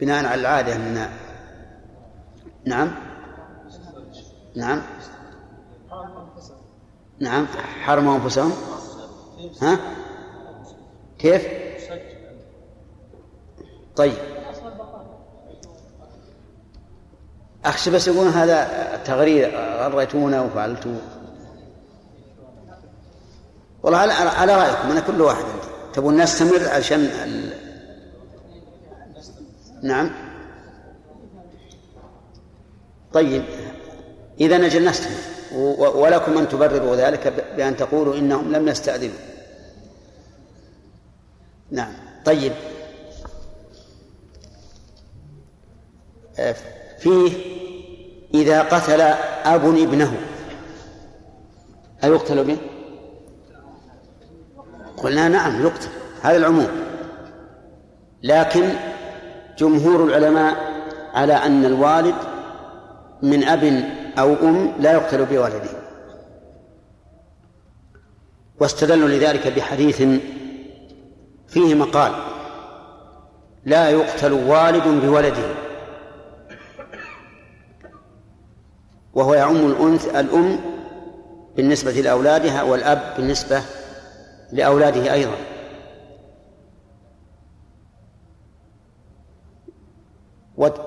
[0.00, 1.08] بناء على العادة من
[2.64, 2.90] نعم
[4.56, 4.82] نعم
[7.18, 7.46] نعم
[7.84, 8.52] حرموا أنفسهم.
[9.62, 9.78] ها؟
[11.18, 11.46] كيف؟
[13.96, 14.14] طيب.
[17.64, 20.98] أخشى بس يقولون هذا تغرير غريتونا وفعلتوا.
[23.82, 25.44] والله على, رأيكم أنا كل واحد
[25.94, 27.50] تبون نستمر عشان ال...
[29.82, 30.10] نعم.
[33.12, 33.44] طيب
[34.40, 35.16] إذا نجل نستمر
[35.96, 39.18] ولكم أن تبرروا ذلك بأن تقولوا إنهم لم يستأذنوا.
[41.70, 41.92] نعم.
[42.24, 42.52] طيب.
[46.38, 46.56] آه،
[46.98, 47.32] فيه
[48.34, 49.00] إذا قتل
[49.44, 50.16] أب ابنه
[52.04, 52.73] أيقتل به؟
[55.04, 55.88] قلنا نعم يقتل.
[56.22, 56.68] هذا العموم.
[58.22, 58.70] لكن
[59.58, 60.56] جمهور العلماء
[61.14, 62.14] على أن الوالد
[63.22, 63.84] من أب
[64.18, 65.70] أو أم لا يقتل بولده
[68.60, 70.02] واستدلوا لذلك بحديث
[71.48, 72.12] فيه مقال
[73.64, 75.54] لا يقتل والد بولده.
[79.14, 80.60] وهو يعم الأنثى الأم
[81.56, 83.62] بالنسبة لأولادها والأب بالنسبة
[84.52, 85.36] لأولاده أيضا.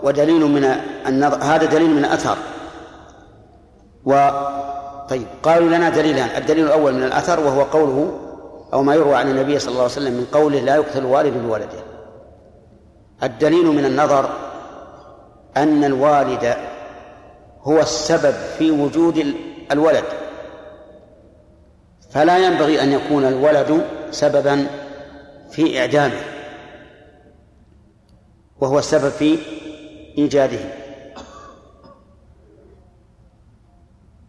[0.04, 0.64] ودليل من
[1.08, 2.38] النظر هذا دليل من الأثر.
[4.06, 4.30] و
[5.10, 6.30] طيب قالوا لنا دليلان.
[6.42, 8.20] الدليل الأول من الأثر وهو قوله
[8.74, 11.80] أو ما يروى عن النبي صلى الله عليه وسلم من قوله لا يقتل والد بولده
[13.24, 14.30] الدليل من النظر
[15.58, 16.56] أن الوالد
[17.62, 19.36] هو السبب في وجود
[19.72, 20.04] الولد.
[22.18, 24.68] فلا ينبغي أن يكون الولد سببا
[25.52, 26.22] في إعدامه
[28.60, 29.38] وهو السبب في
[30.18, 30.60] إيجاده.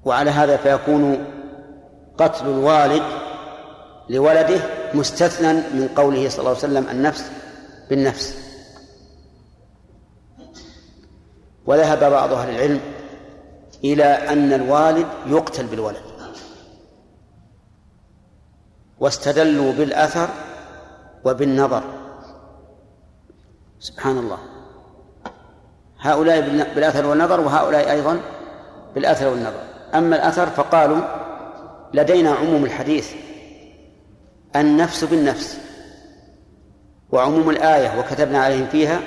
[0.04, 1.24] وعلى هذا فيكون
[2.18, 3.02] قتل الوالد
[4.08, 4.60] لولده
[4.94, 7.30] مستثنى من قوله صلى الله عليه وسلم النفس
[7.90, 8.38] بالنفس.
[11.66, 12.80] وذهب بعض أهل العلم
[13.84, 16.07] إلى أن الوالد يقتل بالولد.
[19.00, 20.28] واستدلوا بالأثر
[21.24, 21.82] وبالنظر.
[23.80, 24.38] سبحان الله
[26.00, 26.40] هؤلاء
[26.74, 28.20] بالأثر والنظر وهؤلاء أيضا
[28.94, 29.62] بالأثر والنظر.
[29.94, 31.00] أما الأثر فقالوا
[31.94, 33.12] لدينا عموم الحديث
[34.56, 35.58] النفس بالنفس
[37.12, 39.00] وعموم الآية وكتبنا عليهم فيها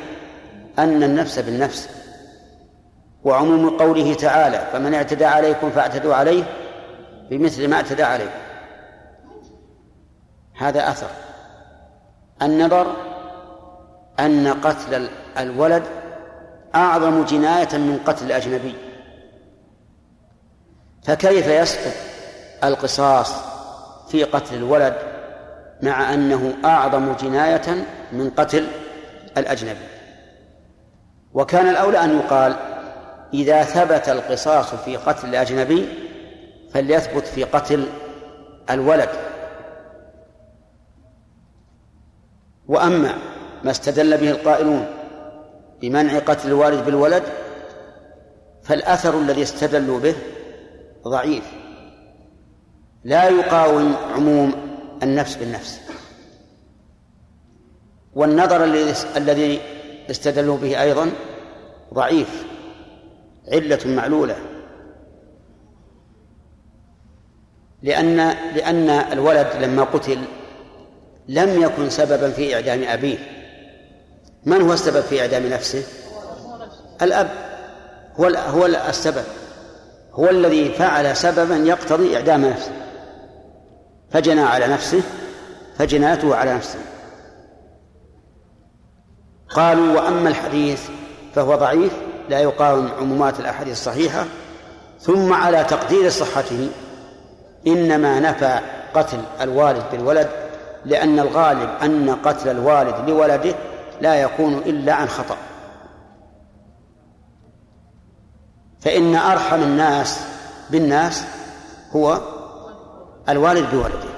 [0.80, 1.90] أن النفس بالنفس
[3.24, 6.44] وعموم قوله تعالى فمن اعتدى عليكم فاعتدوا عليه
[7.30, 8.40] بمثل ما اعتدى عليكم.
[10.62, 11.10] هذا أثر.
[12.42, 12.88] النظر
[14.20, 15.84] أن قتل الولد
[16.76, 18.76] أعظم جناية من قتل الأجنبي.
[21.04, 21.94] فكيف يسقط
[22.64, 23.34] القصاص
[24.08, 24.96] في قتل الولد
[25.82, 28.68] مع أنه أعظم جناية من قتل
[29.38, 29.88] الأجنبي؟
[31.34, 32.56] وكان الأولى أن يقال
[33.34, 35.88] إذا ثبت القصاص في قتل الأجنبي
[36.74, 37.88] فليثبت في قتل
[38.70, 39.10] الولد.
[42.68, 43.18] وأما
[43.64, 44.86] ما استدل به القائلون
[45.82, 47.24] بمنع قتل الوالد بالولد
[48.64, 50.16] فالأثر الذي استدلوا به
[51.08, 51.44] ضعيف.
[53.04, 54.54] لا يقاوم عموم
[55.04, 55.82] النفس بالنفس.
[58.14, 58.64] والنظر
[59.18, 59.62] الذي
[60.10, 61.12] استدلوا به أيضا
[61.94, 62.46] ضعيف
[63.48, 64.36] علة معلولة.
[67.84, 68.18] لأن
[68.56, 70.20] لأن الولد لما قتل
[71.32, 73.18] لم يكن سببا في إعدام أبيه.
[74.46, 75.84] من هو السبب في إعدام نفسه؟
[77.02, 77.30] الأب.
[78.16, 79.24] هو هو السبب.
[80.14, 82.72] هو الذي فعل سببا يقتضي إعدام نفسه.
[84.12, 85.02] فجنى على نفسه
[85.78, 86.80] فجناته على نفسه.
[89.50, 90.82] قالوا وأما الحديث
[91.36, 91.94] فهو ضعيف
[92.30, 94.26] لا يقاوم عمومات الأحاديث الصحيحة.
[95.00, 96.70] ثم على تقدير صحته
[97.68, 98.60] إنما نفى
[98.94, 100.51] قتل الوالد بالولد
[100.86, 103.56] لأن الغالب أن قتل الوالد لولده
[104.02, 105.38] لا يكون إلا عن خطأ.
[108.80, 110.20] فإن أرحم الناس
[110.70, 111.26] بالناس
[111.96, 112.22] هو
[113.30, 114.12] الوالد بولده.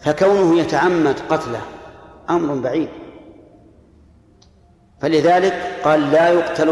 [0.00, 1.60] فكونه يتعمد قتله
[2.30, 2.88] أمر بعيد.
[5.00, 6.68] فلذلك قال لا يقتل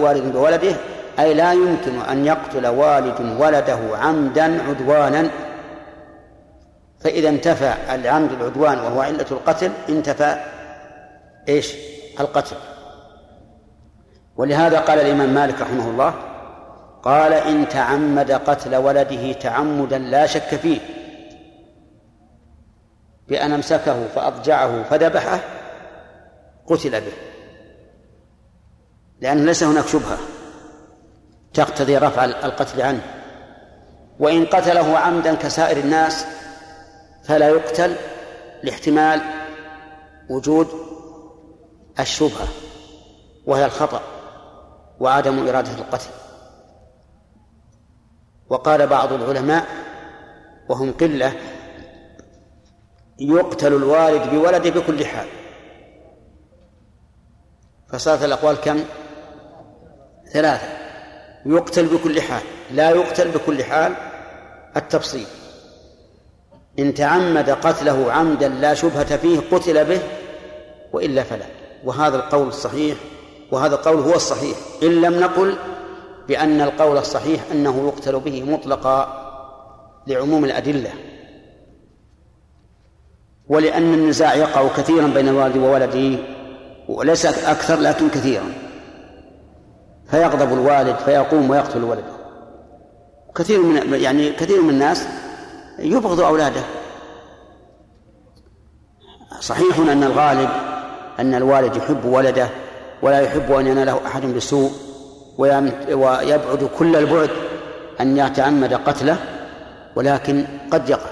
[0.00, 0.76] والد بولده
[1.18, 5.30] أي لا يمكن أن يقتل والد ولده عمدا عدوانا
[7.04, 10.36] فإذا انتفى العمد العدوان وهو علة القتل انتفى
[11.48, 11.74] إيش؟
[12.20, 12.56] القتل
[14.36, 16.14] ولهذا قال الإمام مالك رحمه الله
[17.02, 20.80] قال إن تعمد قتل ولده تعمدا لا شك فيه
[23.28, 25.40] بأن أمسكه فأضجعه فذبحه
[26.66, 27.12] قتل به
[29.20, 30.18] لأن ليس هناك شبهة
[31.54, 33.00] تقتضي رفع القتل عنه
[34.18, 36.26] وإن قتله عمدا كسائر الناس
[37.24, 37.96] فلا يقتل
[38.62, 39.20] لاحتمال
[40.30, 40.68] وجود
[42.00, 42.48] الشبهة
[43.46, 44.02] وهي الخطأ
[45.00, 46.10] وعدم إرادة القتل.
[48.48, 49.66] وقال بعض العلماء
[50.68, 51.32] وهم قلة
[53.18, 55.26] يقتل الوالد بولده بكل حال.
[57.88, 58.84] فصارت الأقوال كم؟
[60.32, 60.68] ثلاثة.
[61.46, 62.42] يقتل بكل حال.
[62.70, 63.94] لا يقتل بكل حال
[64.76, 65.26] التفصيل
[66.78, 70.00] إن تعمد قتله عمدا لا شبهة فيه قتل به
[70.92, 71.46] وإلا فلا.
[71.84, 72.96] وهذا القول الصحيح
[73.52, 74.56] وهذا القول هو الصحيح.
[74.82, 75.54] إن لم نقل
[76.28, 79.24] بأن القول الصحيح أنه يقتل به مطلقا
[80.06, 80.90] لعموم الأدلة
[83.48, 86.18] ولأن النزاع يقع كثيرا بين الوالد وولده
[86.88, 88.52] وليس أكثر لكن كثيرا.
[90.10, 92.14] فيغضب الوالد فيقوم ويقتل ولده.
[93.34, 95.06] كثير من يعني كثير من الناس
[95.78, 96.62] يبغض أولاده
[99.40, 100.50] صحيح أن الغالب
[101.18, 102.48] أن الوالد يحب ولده
[103.02, 104.72] ولا يحب أن يناله أحد بسوء
[105.38, 107.30] ويبعد كل البعد
[108.00, 109.16] أن يتعمد قتله
[109.96, 111.10] ولكن قد يقع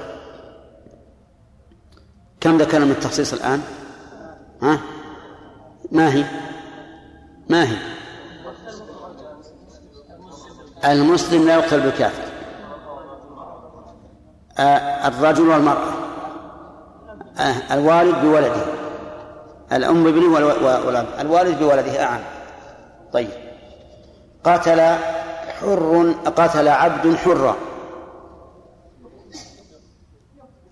[2.41, 3.61] كم ذكرنا من التخصيص الآن؟
[4.63, 4.79] ها؟
[5.93, 6.25] ما هي؟
[7.49, 7.77] ما هي؟
[10.85, 12.32] المسلم لا يقتل بالكافر
[14.59, 15.93] آه، الرجل والمرأة.
[17.39, 18.63] آه، الوالد بولده.
[19.73, 21.07] الأم بابنه والأب.
[21.21, 22.21] الوالد بولده أعم.
[23.13, 23.31] طيب.
[24.45, 24.81] قتل
[25.61, 27.57] حر قتل عبد حرا.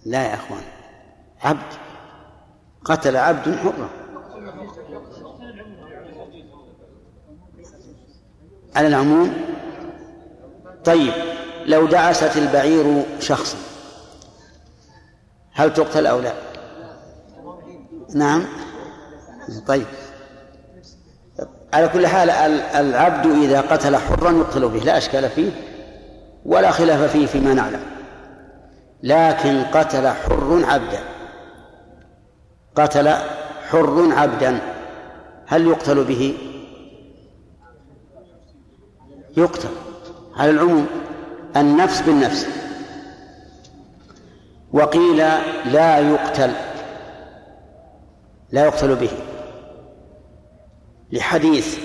[0.07, 0.63] لا يا أخوان.
[1.43, 1.73] عبد.
[2.85, 3.89] قتل عبد حرا.
[8.77, 9.35] على العموم.
[10.85, 11.13] طيب.
[11.67, 13.70] لو دعست البعير شخصا.
[15.53, 16.33] هل تقتل أو لا؟
[18.15, 18.45] نعم.
[19.67, 19.87] طيب.
[21.73, 22.31] على كل حال
[22.75, 25.51] العبد إذا قتل حرا يقتل به لا أشكال فيه
[26.45, 27.81] ولا خلاف فيه فيما نعلم.
[29.03, 31.01] لكن قتل حر عبدا.
[32.77, 33.15] قتل
[33.71, 34.59] حر عبدا
[35.47, 36.39] هل يقتل به؟
[39.37, 39.69] يقتل.
[40.37, 40.87] على العموم
[41.57, 42.60] النفس بالنفس.
[44.73, 45.17] وقيل
[45.65, 46.53] لا يقتل
[48.51, 49.11] لا يقتل به
[51.13, 51.79] لحديث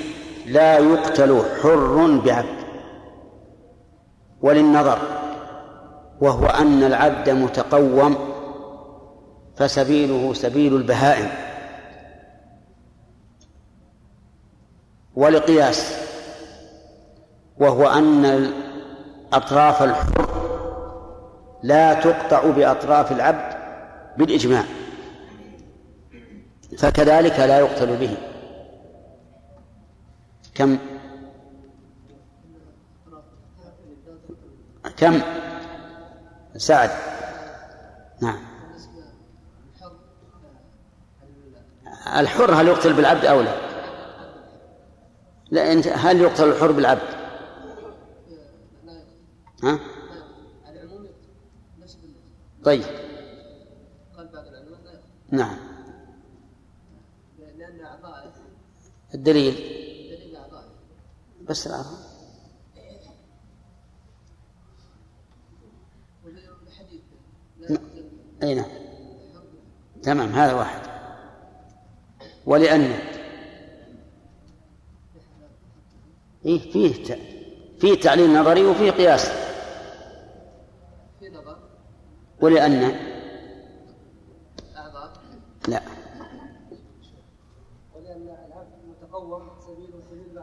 [0.46, 2.66] لا يقتل حر بعبد
[4.42, 5.00] وللنظر
[6.22, 8.16] وهو أن العبد متقوم
[9.56, 11.30] فسبيله سبيل البهائم.
[15.16, 15.96] ولقياس
[17.58, 18.52] وهو أن
[19.34, 20.25] أطراف الحر
[21.66, 23.58] لا تقطع بأطراف العبد
[24.18, 24.64] بالإجماع.
[26.78, 28.18] فكذلك لا يقتل به.
[30.56, 30.78] كم؟
[34.98, 35.22] كم؟
[36.58, 36.90] سعد.
[38.22, 38.40] نعم.
[42.16, 43.56] الحر هل يقتل بالعبد أو لا؟
[45.52, 47.16] لا هل يقتل الحر بالعبد؟
[49.64, 49.95] ها؟
[52.66, 52.84] طيب.
[55.32, 55.58] نعم.
[57.40, 58.34] لأن أعضاء
[59.14, 59.54] الدليل.
[59.54, 60.66] دليل أعضاء
[61.42, 62.16] بس الأعضاء
[68.44, 68.70] أي نعم.
[70.04, 70.82] تمام هذا واحد.
[72.46, 73.00] ولأن.
[76.46, 77.18] إيه فيه
[77.80, 79.45] فيه تعليل نظري وفيه قياس.
[82.46, 82.96] ولأن
[85.68, 85.82] لا.
[87.96, 90.40] ولأن العبد متقوم سبيل سبيل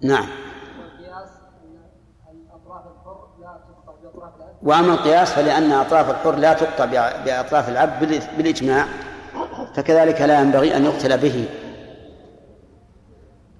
[0.00, 0.26] نعم.
[0.80, 1.28] والقياس
[2.30, 6.84] أن أطراف الحر لا تقطع بأطراف العبد وأما القياس فلأن أطراف الحر لا تقطع
[7.24, 8.86] بأطراف العبد بالإجماع
[9.74, 11.48] فكذلك لا ينبغي أن يقتل به.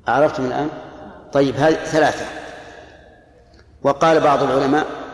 [0.09, 0.69] عرفتم الآن؟
[1.33, 2.27] طيب هذه ثلاثة.
[3.83, 5.06] وقال بعض العلماء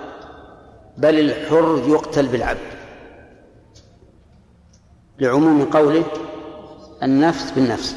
[0.97, 2.59] بل الحر يقتل بالعبد.
[5.19, 6.05] لعموم قوله
[7.03, 7.97] النفس بالنفس.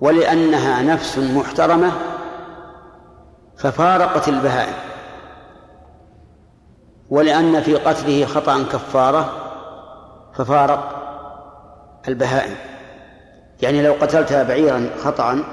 [0.00, 1.92] ولأنها نفس محترمة
[3.56, 4.74] ففارقت البهائم.
[7.10, 9.32] ولأن في قتله خطأ كفارة
[10.34, 11.00] ففارق
[12.08, 12.56] البهائم.
[13.62, 15.44] يعني لو قتلت بعيرا خطأ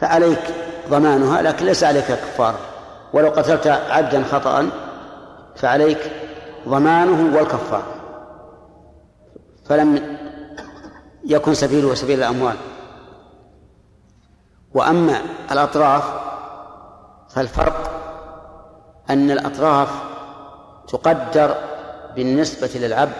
[0.00, 0.54] فعليك
[0.90, 2.71] ضمانها لكن ليس عليك كفارة.
[3.12, 4.70] ولو قتلت عبدا خطأ
[5.56, 6.12] فعليك
[6.68, 7.94] ضمانه والكفارة
[9.64, 10.18] فلم
[11.24, 12.56] يكن سبيله سبيل الأموال.
[14.74, 15.20] وأما
[15.52, 16.04] الأطراف
[17.30, 17.90] فالفرق
[19.10, 19.88] أن الأطراف
[20.88, 21.54] تقدر
[22.16, 23.12] بالنسبة للعبد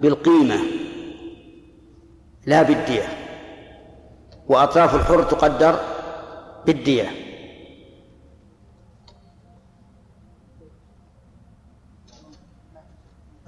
[0.00, 0.56] بالقيمة
[2.46, 3.08] لا بالدية.
[4.48, 5.78] وأطراف الحر تقدر
[6.66, 7.21] بالدية.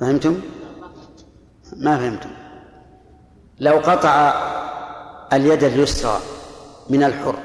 [0.04, 0.40] فهمتم؟
[1.76, 2.30] ما فهمتم
[3.60, 4.32] لو قطع
[5.32, 6.20] اليد اليسرى
[6.90, 7.36] من الحر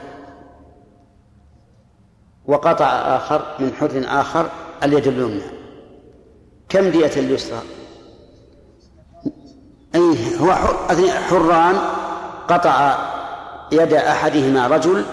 [2.46, 4.50] وقطع آخر من حر آخر
[4.84, 5.42] اليد اليمنى
[6.70, 7.62] كم دية اليسرى؟
[9.96, 10.54] أي هو
[11.30, 11.76] حران
[12.48, 12.98] قطع
[13.72, 15.06] يد أحدهما رجل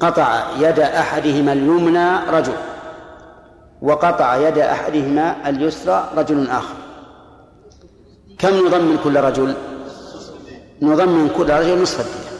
[0.00, 2.56] قطع يد أحدهما اليمنى رجل
[3.82, 6.74] وقطع يد أحدهما اليسرى رجل آخر.
[8.38, 9.54] كم نضمن كل رجل؟
[10.82, 12.36] نضمن كل رجل نصف الدية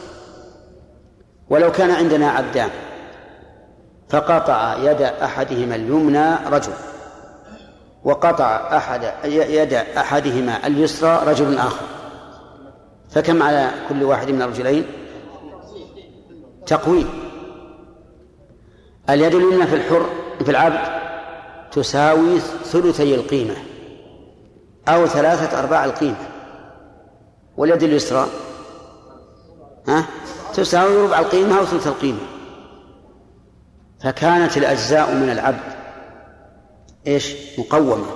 [1.51, 2.71] ولو كان عندنا عبدان
[4.09, 6.73] فقطع يد أحدهما اليمنى رجل
[8.05, 11.87] وقطع أحد يد أحدهما اليسرى رجل آخر.
[13.11, 14.87] فكم على كل واحد من الرجلين؟
[16.67, 17.09] تقويم.
[19.11, 20.07] اليد اليمنى في الحر
[20.45, 20.96] في العبد
[21.73, 23.55] تساوي ثلثي القيمة
[24.89, 26.29] أو ثلاثة أرباع القيمة.
[27.57, 28.27] واليد اليسرى؟
[29.89, 30.07] ها؟
[30.55, 32.19] تساوي ربع القيمة أو ثلث القيمة.
[34.01, 35.77] فكانت الأجزاء من العبد
[37.07, 38.07] إيش؟ مقومة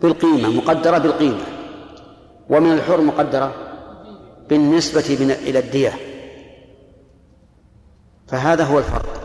[0.00, 1.44] بالقيمة مقدرة بالقيمة.
[2.50, 3.54] ومن الحر مقدرة
[4.48, 5.04] بالنسبة
[5.46, 5.92] إلى الدية.
[8.28, 9.17] فهذا هو الفرق.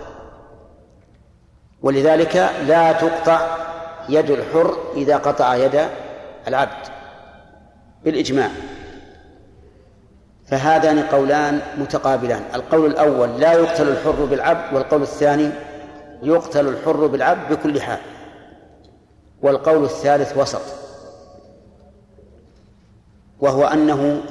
[1.83, 2.35] ولذلك
[2.67, 3.57] لا تقطع
[4.09, 5.87] يد الحر إذا قطع يد
[6.47, 6.87] العبد
[8.03, 8.49] بالإجماع.
[10.47, 12.41] فهذان قولان متقابلان.
[12.55, 15.49] القول الأول لا يقتل الحر بالعبد والقول الثاني
[16.23, 17.99] يقتل الحر بالعبد بكل حال.
[19.41, 20.61] والقول الثالث وسط
[23.39, 24.21] وهو أنه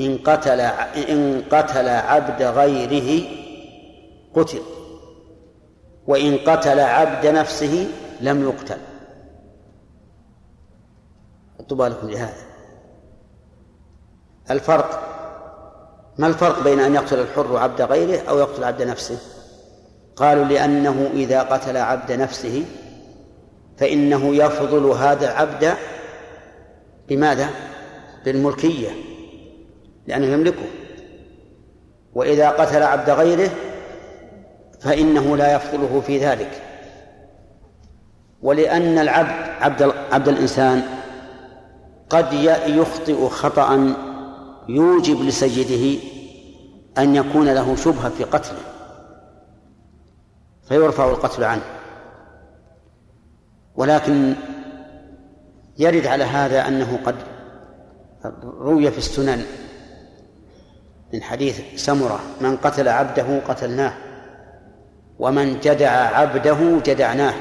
[0.00, 0.60] إن قتل
[1.08, 3.24] إن قتل عبد غيره
[4.34, 4.73] قتل.
[6.06, 7.88] وإن قتل عبد نفسه
[8.20, 8.78] لم يقتل.
[11.58, 12.44] حطوا بالكم لهذا.
[14.50, 15.10] الفرق
[16.18, 19.18] ما الفرق بين أن يقتل الحر عبد غيره أو يقتل عبد نفسه؟
[20.16, 22.64] قالوا لأنه إذا قتل عبد نفسه
[23.76, 25.74] فإنه يفضل هذا العبد
[27.08, 27.50] بماذا؟
[28.24, 28.90] بالملكية
[30.06, 30.66] لأنه يملكه.
[32.14, 33.50] وإذا قتل عبد غيره
[34.84, 36.62] فإنه لا يفضله في ذلك.
[38.42, 39.82] ولأن العبد عبد
[40.12, 40.82] عبد الإنسان
[42.10, 42.32] قد
[42.66, 43.94] يخطئ خطأ
[44.68, 46.00] يوجب لسيده
[46.98, 48.60] أن يكون له شبهة في قتله
[50.68, 51.64] فيرفع القتل عنه.
[53.76, 54.34] ولكن
[55.78, 57.14] يرد على هذا أنه قد
[58.42, 59.44] روي في السنن
[61.12, 64.03] من حديث سمرة من قتل عبده قتلناه
[65.18, 67.34] ومن جدع عبده جدعناه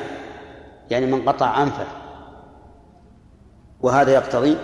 [0.92, 1.86] يعني من قطع أنفه.
[3.82, 4.58] وهذا يقتضي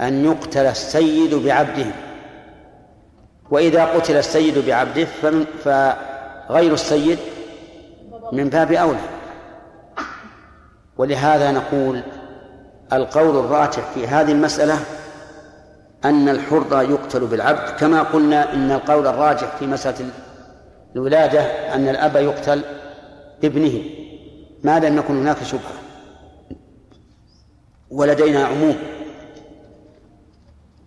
[0.00, 1.86] أن يقتل السيد بعبده.
[3.50, 5.04] وإذا قتل السيد بعبده
[5.64, 7.18] فغير السيد
[8.32, 8.98] من باب أولى.
[10.98, 12.02] ولهذا نقول
[12.92, 14.78] القول الراجح في هذه المسألة
[16.04, 20.10] أن الحر يقتل بالعبد كما قلنا إن القول الراجح في مسألة
[20.96, 21.40] الولادة
[21.74, 22.62] أن الأب يقتل
[23.42, 23.82] بابنه
[24.64, 25.80] ما لم يكن هناك شبهة.
[27.90, 28.76] ولدينا عموم.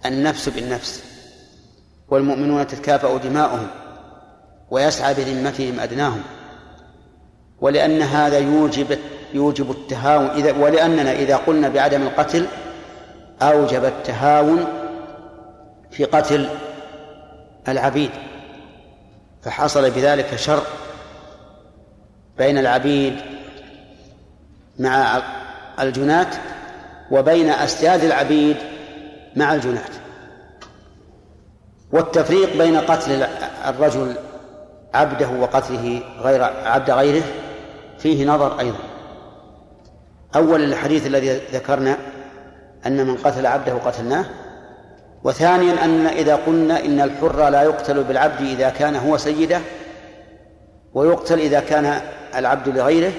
[0.06, 1.04] النفس بالنفس.
[2.10, 3.68] والمؤمنون تتكافأ دماؤهم
[4.72, 6.22] ويسعى بذمتهم أدناهم.
[7.62, 9.00] ولأن هذا يوجب
[9.34, 10.26] يوجب التهاون.
[10.26, 12.46] إذا ولأننا إذا قلنا بعدم القتل
[13.42, 14.66] أوجب التهاون
[15.92, 16.50] في قتل
[17.68, 18.12] العبيد.
[19.46, 20.64] فحصل بذلك شر
[22.38, 23.16] بين العبيد
[24.80, 25.22] مع
[25.80, 26.36] الجنات
[27.12, 28.58] وبين أسياد العبيد
[29.36, 29.92] مع الجنات.
[31.92, 33.28] والتفريق بين قتل
[33.68, 34.16] الرجل
[34.94, 37.24] عبده وقتله غير عبد غيره
[38.00, 38.80] فيه نظر أيضا.
[40.36, 41.98] أولا الحديث الذي ذكرنا
[42.86, 44.26] أن من قتل عبده قتلناه
[45.24, 49.62] وثانيا أن إذا قلنا إن الحر لا يقتل بالعبد إذا كان هو سيده
[50.94, 52.02] ويقتل إذا كان
[52.36, 53.12] العبد لغيره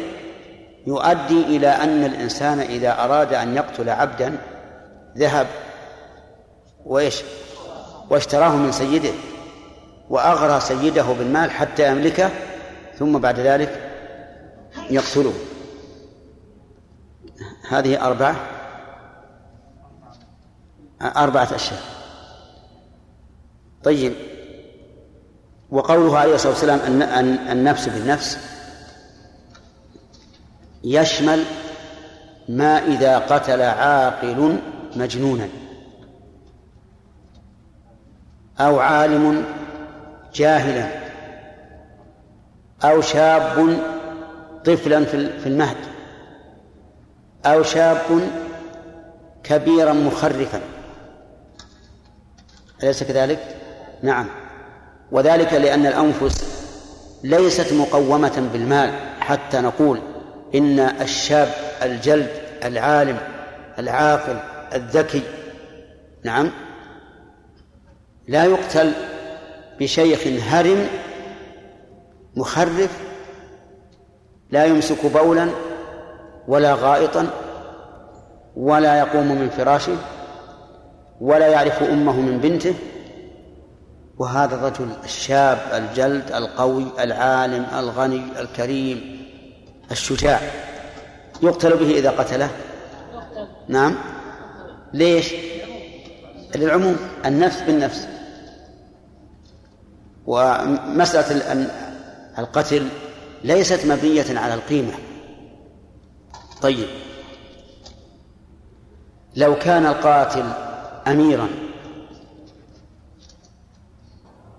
[0.87, 4.37] يؤدي إلى أن الإنسان إذا أراد أن يقتل عبدا
[5.19, 5.47] ذهب
[6.87, 7.23] وإيش
[8.11, 9.13] واشتراه من سيده
[10.11, 12.31] وأغرى سيده بالمال حتى يملكه
[12.99, 13.91] ثم بعد ذلك
[14.91, 15.33] يقتله.
[17.69, 18.37] هذه أربعة.
[21.05, 21.81] أربعة أشياء.
[23.85, 24.13] طيب
[25.71, 27.03] وقوله عليه الصلاة والسلام أن
[27.53, 28.39] النفس بالنفس
[30.85, 31.45] يشمل
[32.49, 34.59] ما إذا قتل عاقل
[34.97, 35.49] مجنونا
[38.61, 39.45] أو عالم
[40.35, 40.89] جاهلا
[42.85, 43.79] أو شاب
[44.65, 45.77] طفلا في المهد
[47.47, 48.31] أو شاب
[49.45, 50.61] كبيرا مخرفا.
[52.83, 53.57] أليس كذلك؟
[54.03, 54.27] نعم.
[55.13, 56.45] وذلك لأن الأنفس
[57.25, 59.15] ليست مقومة بالمال.
[59.25, 60.01] حتى نقول
[60.55, 61.49] إن الشاب
[61.83, 62.31] الجلد
[62.65, 63.19] العالم
[63.79, 64.39] العاقل
[64.75, 65.23] الذكي
[66.25, 66.51] نعم
[68.29, 68.93] لا يقتل
[69.81, 70.87] بشيخ هرم
[72.37, 72.99] مخرف
[74.51, 75.49] لا يمسك بولا
[76.49, 77.27] ولا غائطا
[78.57, 79.97] ولا يقوم من فراشه.
[81.21, 82.75] ولا يعرف أمه من بنته.
[84.19, 89.27] وهذا الرجل الشاب الجلد القوي العالم الغني الكريم
[89.91, 90.41] الشجاع.
[91.43, 92.51] يقتل به إذا قتله؟
[93.69, 93.95] نعم.
[94.93, 95.35] ليش؟
[96.55, 96.97] للعموم
[97.27, 98.09] النفس بالنفس.
[100.27, 101.67] ومسألة
[102.39, 102.89] القتل
[103.45, 104.93] ليست مبنية على القيمة.
[106.63, 106.89] طيب.
[109.37, 110.64] لو كان القاتل
[111.07, 111.49] أميرا.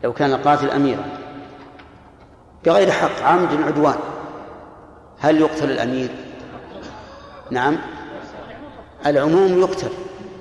[0.04, 1.06] لو كان القاتل أميرا.
[2.66, 3.96] بغير حق عمد عدوان.
[5.20, 6.10] هل يقتل الأمير؟
[7.52, 7.78] نعم.
[9.06, 9.90] العموم يقتل.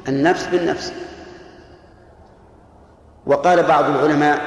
[0.09, 0.92] النفس بالنفس.
[3.26, 4.40] وقال بعض العلماء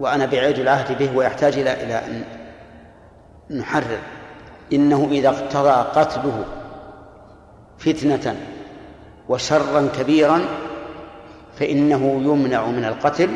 [0.00, 2.24] وأنا بعيد العهد به ويحتاج إلى إلى أن
[3.58, 3.98] نحرر
[4.72, 6.44] إنه إذا اقتضى قتله
[7.78, 8.36] فتنة
[9.28, 10.40] وشرا كبيرا
[11.58, 13.30] فإنه يمنع من القتل.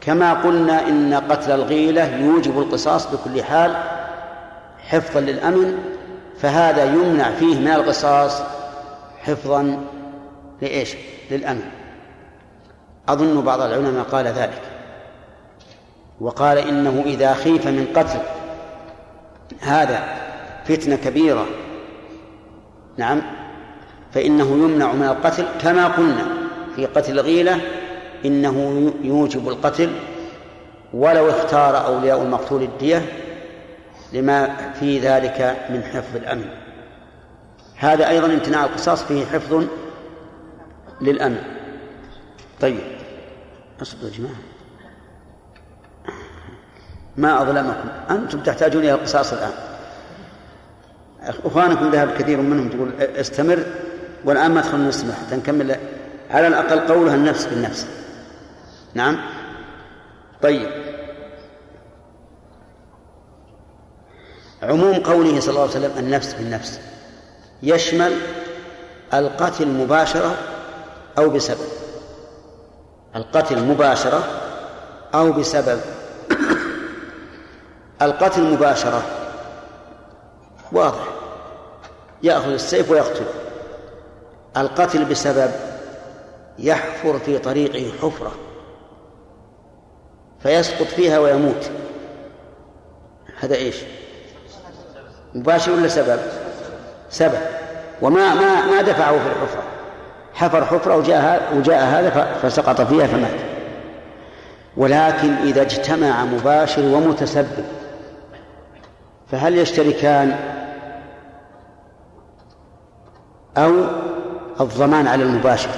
[0.00, 3.76] كما قلنا إن قتل الغيلة يوجب القصاص بكل حال
[4.78, 5.78] حفظا للأمن
[6.38, 8.42] فهذا يمنع فيه من القصاص
[9.22, 9.84] حفظا
[10.62, 10.94] لإيش؟
[11.30, 11.62] للأمن.
[13.08, 14.62] أظن بعض العلماء قال ذلك.
[16.20, 18.18] وقال إنه إذا خيف من قتل
[19.60, 20.04] هذا
[20.64, 21.46] فتنة كبيرة.
[22.96, 23.35] نعم.
[24.14, 26.26] فإنه يمنع من القتل كما قلنا
[26.76, 27.60] في قتل الغيلة
[28.24, 29.90] إنه يوجب القتل
[30.94, 33.02] ولو اختار أولياء المقتول الدية
[34.12, 36.48] لما في ذلك من حفظ الأمن.
[37.76, 39.64] هذا أيضا امتناع القصاص فيه حفظ
[41.00, 41.42] للأمن.
[42.60, 42.80] طيب
[43.82, 44.34] اصبروا يا جماعة
[47.16, 49.52] ما أظلمكم؟ أنتم تحتاجون إلى القصاص الآن.
[51.44, 53.64] إخوانكم ذهب كثير منهم تقول استمر.
[54.26, 55.76] والآن ما نسمع حتى نكمل.
[56.30, 57.86] على الأقل قولها النفس بالنفس.
[58.94, 59.18] نعم؟
[60.42, 60.70] طيب.
[64.62, 66.80] عموم قوله صلى الله عليه وسلم النفس بالنفس.
[67.62, 68.12] يشمل
[69.14, 70.34] القتل مباشرة
[71.18, 71.68] أو بسبب.
[73.16, 74.24] القتل مباشرة
[75.14, 75.80] أو بسبب.
[78.02, 79.02] القتل مباشرة.
[80.72, 81.04] واضح.
[82.22, 83.45] يأخذ السيف ويقتل.
[84.56, 85.50] القتل بسبب
[86.58, 88.32] يحفر في طريقه حفرة
[90.42, 91.70] فيسقط فيها ويموت
[93.40, 93.76] هذا إيش؟
[95.34, 96.18] مباشر ولا سبب؟
[97.10, 97.38] سبب
[98.02, 99.62] وما ما ما دفعه في الحفرة
[100.34, 103.40] حفر حفرة وجاء وجاء هذا فسقط فيها فمات
[104.76, 107.64] ولكن إذا اجتمع مباشر ومتسبب
[109.30, 110.36] فهل يشتركان
[113.56, 113.72] أو
[114.60, 115.70] الضمان على المباشر.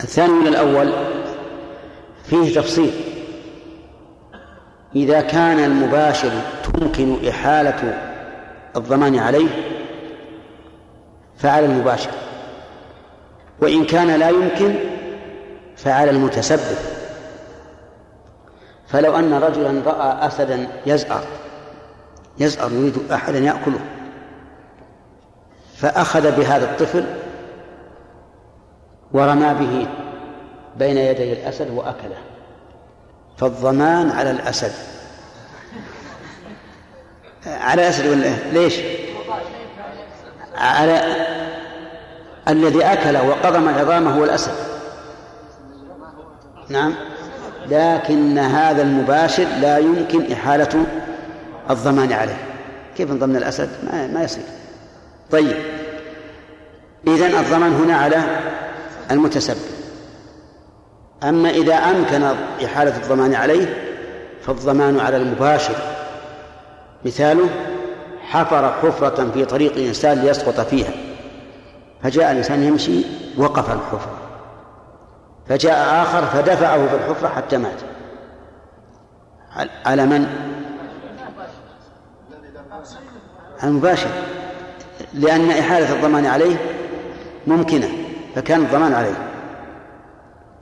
[0.00, 0.92] الثاني من الأول
[2.24, 2.90] فيه تفصيل.
[4.96, 6.30] إذا كان المباشر
[6.64, 7.98] تمكن إحالة
[8.76, 9.48] الضمان عليه
[11.38, 12.10] فعلى المباشر.
[13.60, 14.74] وإن كان لا يمكن
[15.76, 16.76] فعلى المتسبب.
[18.88, 21.24] فلو أن رجلا رأى أسدا يزأر
[22.38, 23.80] يزأر يريد أحدا يأكله.
[25.76, 27.04] فأخذ بهذا الطفل
[29.12, 29.86] ورمى به
[30.76, 32.16] بين يدي الأسد وأكله
[33.36, 34.72] فالضمان على الأسد.
[37.46, 38.74] على الأسد ولا؟ ليش؟
[40.56, 41.16] على
[42.48, 44.52] الذي أكله وقضم عظامه هو الأسد.
[46.68, 46.94] نعم.
[47.66, 50.86] لكن هذا المباشر لا يمكن إحالة
[51.70, 52.38] الضمان عليه.
[52.96, 54.44] كيف انضمن الأسد؟ ما, ما يصير.
[55.30, 55.56] طيب.
[57.06, 58.22] إذن الضمان هنا على
[59.10, 59.74] المتسبب.
[61.22, 62.22] أما إذا أمكن
[62.64, 63.66] إحالة الضمان عليه
[64.42, 65.74] فالضمان على المباشر.
[67.04, 67.48] مثاله
[68.20, 70.92] حفر حفرة في طريق إنسان ليسقط فيها.
[72.02, 73.04] فجاء الإنسان يمشي
[73.38, 74.18] وقف الحفرة.
[75.48, 77.80] فجاء آخر فدفعه في الحفرة حتى مات.
[79.86, 80.26] على من؟
[83.64, 84.08] المباشر.
[85.14, 86.56] لأن إحالة الضمان عليه
[87.46, 87.88] ممكنة
[88.34, 89.30] فكان الضمان عليه.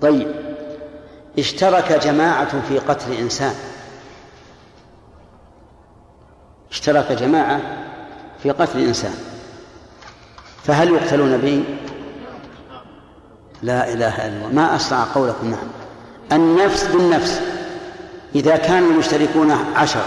[0.00, 0.34] طيب
[1.38, 3.54] اشترك جماعة في قتل إنسان.
[6.70, 7.60] اشترك جماعة
[8.42, 9.14] في قتل إنسان.
[10.64, 11.64] فهل يقتلون به؟
[13.62, 14.48] لا إله إلا الله.
[14.52, 15.68] ما أسرع قولكم نعم.
[16.32, 17.40] النفس بالنفس.
[18.34, 20.06] إذا كان المشتركون عشرة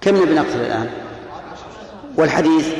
[0.00, 0.90] كم نبي نقتل الآن؟
[2.18, 2.74] والحديث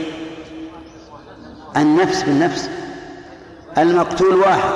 [1.76, 2.70] النفس بالنفس
[3.78, 4.70] المقتول واحد.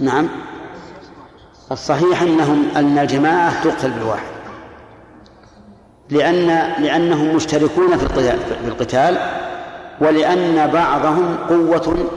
[0.00, 0.28] نعم.
[1.72, 4.28] الصحيح أنهم أن الجماعة تقتل بالواحد.
[6.10, 6.46] لأن
[6.82, 8.04] لأنهم مشتركون في
[8.66, 9.18] القتال
[10.00, 12.10] ولأن بعضهم قوة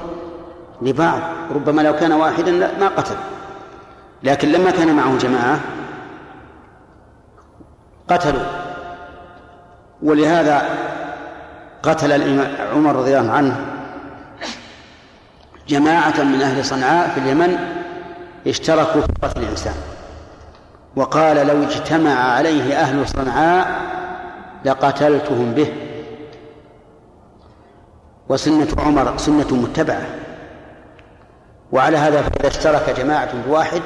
[0.82, 1.20] لبعض.
[1.56, 3.16] ربما لو كان واحدا ما قتل.
[4.24, 5.60] لكن لما كان معه جماعة
[8.10, 8.61] قتلوا.
[10.04, 10.66] ولهذا
[11.84, 12.12] قتل
[12.74, 13.66] عمر رضي الله عنه
[15.68, 17.58] جماعة من أهل صنعاء في اليمن
[18.48, 19.74] اشتركوا في قتل الإنسان.
[20.96, 23.82] وقال لو اجتمع عليه أهل صنعاء
[24.66, 25.74] لقتلتهم به.
[28.30, 30.06] وسنة عمر سنة متبعة.
[31.72, 33.82] وعلى هذا فإذا اشترك جماعة بواحد.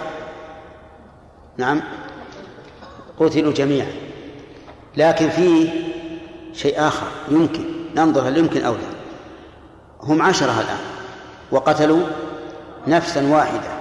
[1.57, 1.82] نعم.
[3.20, 3.88] قتلوا جميعا.
[4.97, 5.95] لكن فيه
[6.56, 7.64] شيء آخر يمكن
[7.95, 8.80] ننظر هل يمكن أو لا.
[10.01, 10.78] هم عشرة الآن
[11.51, 12.03] وقتلوا
[12.88, 13.76] نفسا واحدة.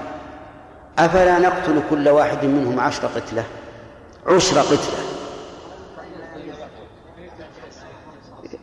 [0.99, 3.45] أفلا نقتل كل واحد منهم عشر قتلة؟
[4.27, 5.05] عشر قتلة.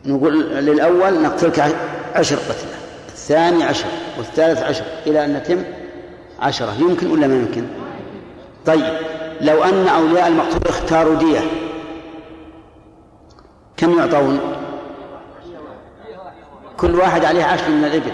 [0.06, 1.76] نقول للأول نقتلك
[2.14, 2.74] عشر قتلة.
[3.08, 3.86] الثاني عشر
[4.18, 5.64] والثالث عشر إلى أن نتم
[6.40, 6.74] عشرة.
[6.78, 7.66] يمكن ولا ما يمكن؟
[8.66, 8.98] طيب
[9.40, 11.40] لو أن أولياء المقتول اختاروا دية
[13.82, 14.40] كم يعطون؟
[16.76, 18.12] كل واحد عليه عشر من الإبل.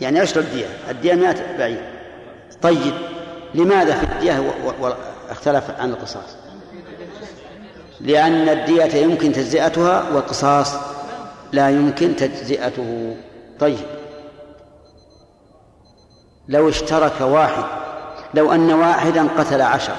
[0.00, 0.66] يعني عشر الدية.
[0.90, 1.88] الدية مئة بعير.
[2.62, 2.94] طيب
[3.54, 4.54] لماذا في الدية
[5.30, 6.36] اختلف عن القصاص؟
[8.00, 10.74] لأن الدية يمكن تجزئتها والقصاص
[11.52, 13.16] لا يمكن تجزئته.
[13.60, 13.86] طيب.
[16.48, 17.64] لو اشترك واحد
[18.34, 19.96] لو أن واحدا قتل عشرة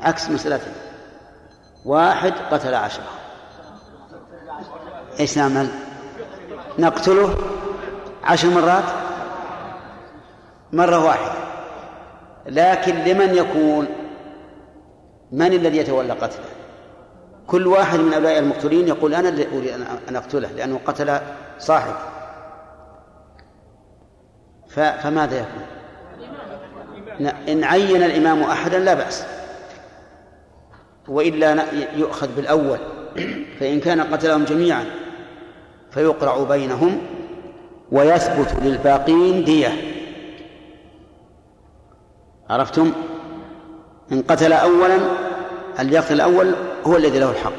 [0.00, 0.89] عكس مسألتنا
[1.84, 3.04] واحد قتل عشرة.
[5.20, 5.68] إيش نعمل؟
[6.78, 7.36] نقتله
[8.24, 8.84] عشر مرات؟
[10.72, 11.32] مرة واحدة.
[12.46, 13.86] لكن لمن يكون
[15.32, 16.44] من الذي يتولى قتله؟
[17.46, 21.20] كل واحد من أبناء المقتولين يقول أنا الذي أريد أن أقتله لأنه قتل
[21.58, 21.94] صاحب.
[24.68, 25.62] فماذا يكون
[27.48, 29.26] إن عين الإمام أحدا لا بأس.
[31.10, 31.64] وإلا
[31.96, 32.78] يؤخذ بالأول
[33.60, 34.84] فإن كان قتلهم جميعا
[35.90, 36.98] فيقرع بينهم
[37.92, 39.72] ويثبت للباقين دية.
[42.50, 42.92] عرفتم؟
[44.12, 44.98] إن قتل أولا
[45.80, 46.54] اليقتل الأول
[46.86, 47.52] هو الذي له الحق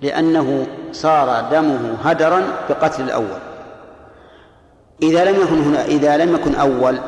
[0.00, 3.40] لأنه صار دمه هدرا بقتل الأول.
[5.02, 6.98] إذا لم يكن هنا إذا لم يكن أول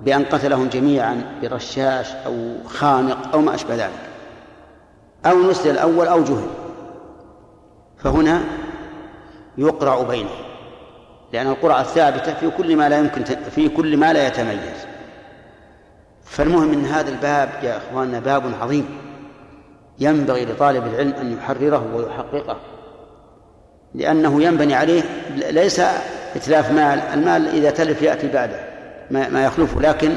[0.00, 4.08] بأن قتلهم جميعا برشاش أو خانق أو ما أشبه ذلك.
[5.26, 6.48] أو نسل الأول أو جهل.
[7.98, 8.40] فهنا
[9.58, 10.44] يقرع بينهم
[11.32, 14.86] لأن القرعة الثابتة في كل ما لا يمكن في كل ما لا يتميز.
[16.24, 18.98] فالمهم إن هذا الباب يا إخواننا باب عظيم.
[20.00, 22.56] ينبغي لطالب العلم أن يحرره ويحققه
[23.94, 25.02] لأنه ينبني عليه
[25.50, 25.80] ليس
[26.36, 28.67] إتلاف مال المال إذا تلف يأتي بعده.
[29.10, 30.14] ما, ما يخلفه لكن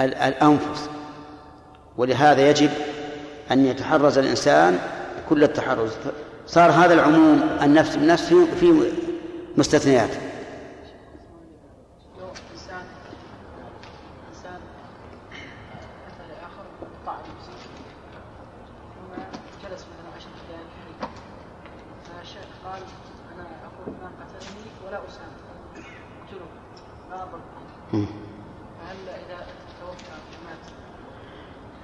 [0.00, 0.90] الأنفس.
[1.96, 2.70] ولهذا يجب
[3.52, 4.78] أن يتحرز الإنسان
[5.28, 5.90] كل التحرز.
[6.46, 8.92] صار هذا العموم النفس بالنفس في
[9.56, 10.10] مستثنيات.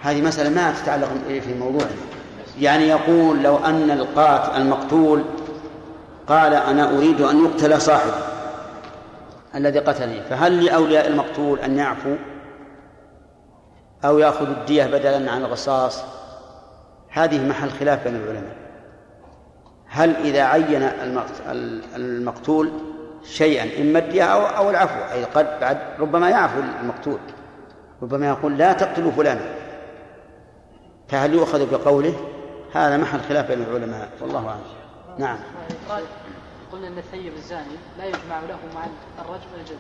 [0.02, 1.90] هذه مسألة ما تتعلق في موضوعنا
[2.60, 5.24] يعني يقول لو أن القاتل المقتول
[6.26, 8.12] قال أنا أريد أن يقتل صاحبي
[9.54, 12.16] الذي قتلني فهل لأولياء المقتول أن يعفوا
[14.04, 16.02] أو يأخذوا الدية بدلا عن القصاص
[17.10, 18.56] هذه محل خلاف بين العلماء.
[19.86, 20.90] هل إذا عين
[21.96, 22.70] المقتول
[23.24, 27.18] شيئا إما الدية أو أو العفو أي قد بعد ربما يعفو المقتول
[28.02, 29.61] ربما يقول لا تقتلوا فلانا.
[31.12, 32.14] فهل يؤخذ بقوله؟
[32.74, 34.60] هذا محل خلاف بين العلماء والله أعلم.
[35.18, 35.38] نعم.
[36.72, 38.84] قلنا أن الثيب الزاني لا يجمع له مع
[39.18, 39.78] الرجل والجد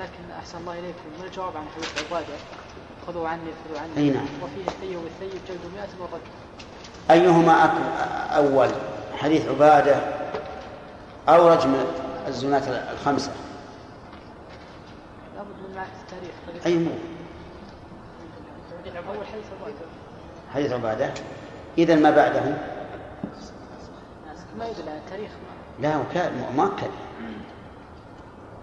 [0.00, 2.34] لكن أحسن الله إليكم من الجواب عن حديث عباده
[3.06, 3.96] خذوا عني خذوا عني.
[3.96, 4.26] أي نعم.
[4.42, 6.30] وفيه الثيب والثيب جلد 100 والرجل
[7.10, 7.52] أيهما
[8.36, 8.68] أول؟
[9.16, 9.96] حديث عبادة
[11.28, 11.74] أو رجم
[12.28, 13.32] الزناة الخمسة؟
[15.36, 16.66] لابد من معرفة التاريخ.
[16.66, 16.90] أي مو؟
[18.86, 19.99] أول حديث عبادة
[20.54, 21.10] حديث عبادة
[21.78, 22.42] إذا ما بعده؟
[24.58, 25.30] ما يدل على التاريخ.
[25.80, 25.96] لا
[26.56, 26.90] مؤكد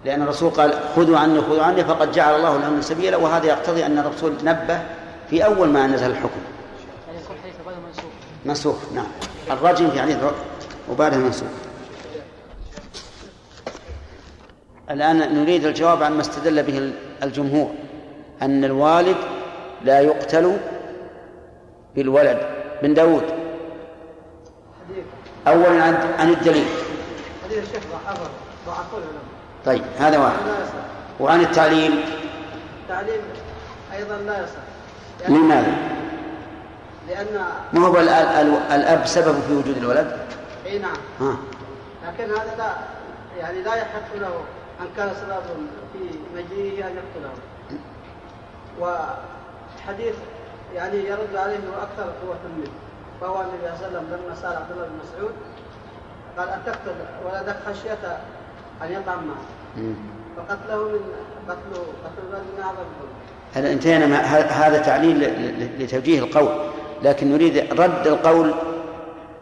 [0.04, 3.98] لأن الرسول قال خذوا عني خذوا عني فقد جعل الله لهم سبيلا وهذا يقتضي أن
[3.98, 4.82] الرسول نبه
[5.30, 6.40] في أول ما نزل الحكم.
[7.08, 8.12] يعني يكون حديث عبادة منسوخ
[8.44, 9.06] منسوخ نعم.
[9.50, 10.16] الرجم في حديث
[10.90, 11.48] عبادة منسوخ
[14.90, 17.70] الآن نريد الجواب عن ما استدل به الجمهور.
[18.42, 19.16] أن الوالد
[19.84, 20.58] لا يقتل
[21.98, 22.38] بالولد
[22.82, 23.22] بن داود.
[25.48, 26.66] أولا عن عن الدليل.
[29.66, 30.36] طيب هذا واحد.
[31.20, 32.00] وعن التعليم؟
[32.82, 33.20] التعليم
[33.96, 35.28] أيضا لا يصح.
[35.28, 35.72] لماذا؟
[37.08, 40.18] لأن ما هو ال- ال- الأب سبب في وجود الولد؟
[40.66, 40.96] أي نعم.
[41.20, 41.36] ها.
[42.06, 42.72] لكن هذا لا
[43.38, 44.40] يعني لا يحق له
[44.80, 45.42] أن كان سبب
[45.92, 47.30] في مجيئه أن يقتله.
[48.80, 50.14] وحديث
[50.74, 52.70] يعني يرد عليه هو أكثر قوة منه.
[53.20, 55.32] فهو النبي صلى الله عليه وسلم لما سأل عبد الله بن مسعود
[56.38, 56.94] قال أن تقتل
[57.26, 58.18] ولدك خشية
[58.82, 59.36] أن يطعم معه
[59.76, 59.94] مم.
[60.36, 61.00] فقتله من
[61.48, 62.62] قتل قتل الولد من
[63.54, 64.16] هذا انتهينا
[64.66, 65.18] هذا تعليل
[65.82, 66.48] لتوجيه القول.
[67.02, 68.54] لكن نريد رد القول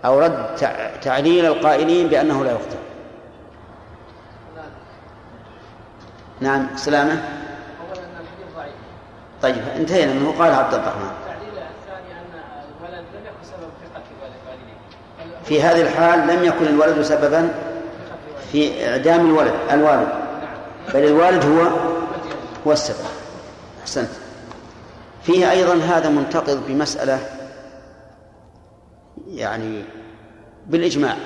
[0.04, 2.76] أو رد تع- تعليل القائلين بأنه لا يقتل
[6.40, 6.66] نعم.
[6.76, 7.20] الحديث ضعيف
[9.46, 11.10] طيب انتهينا منه قال عبد الرحمن.
[15.44, 17.54] في هذه الحال لم يكن الولد سببا
[18.52, 20.08] في إعدام الولد الوالد.
[20.94, 21.70] بل الوالد هو
[22.66, 23.06] هو السبب.
[23.82, 24.08] أحسنت.
[25.22, 27.18] فيه أيضا هذا منتقض بمسألة
[29.28, 29.84] يعني
[30.66, 31.16] بالإجماع.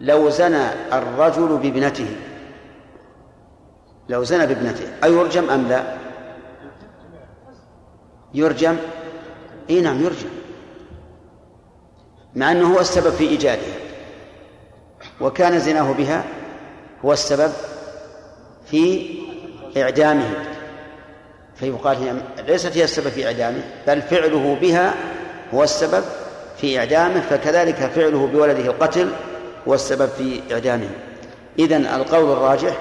[0.00, 2.16] لو زنى الرجل بابنته
[4.08, 6.05] لو زنى بابنته أيرجم أم لا؟
[8.36, 8.76] يرجم؟
[9.70, 10.28] إي نعم يرجم.
[12.34, 13.74] مع أنه هو السبب في ايجادها
[15.20, 16.24] وكان زناه بها
[17.04, 17.52] هو السبب
[18.70, 19.08] في
[19.76, 20.30] إعدامه.
[21.54, 22.14] فيقال هي
[22.46, 24.94] ليست هي السبب في إعدامه بل فعله بها
[25.54, 26.04] هو السبب
[26.60, 29.10] في إعدامه فكذلك فعله بولده القتل
[29.68, 30.88] هو السبب في إعدامه.
[31.58, 32.76] إذن القول الراجح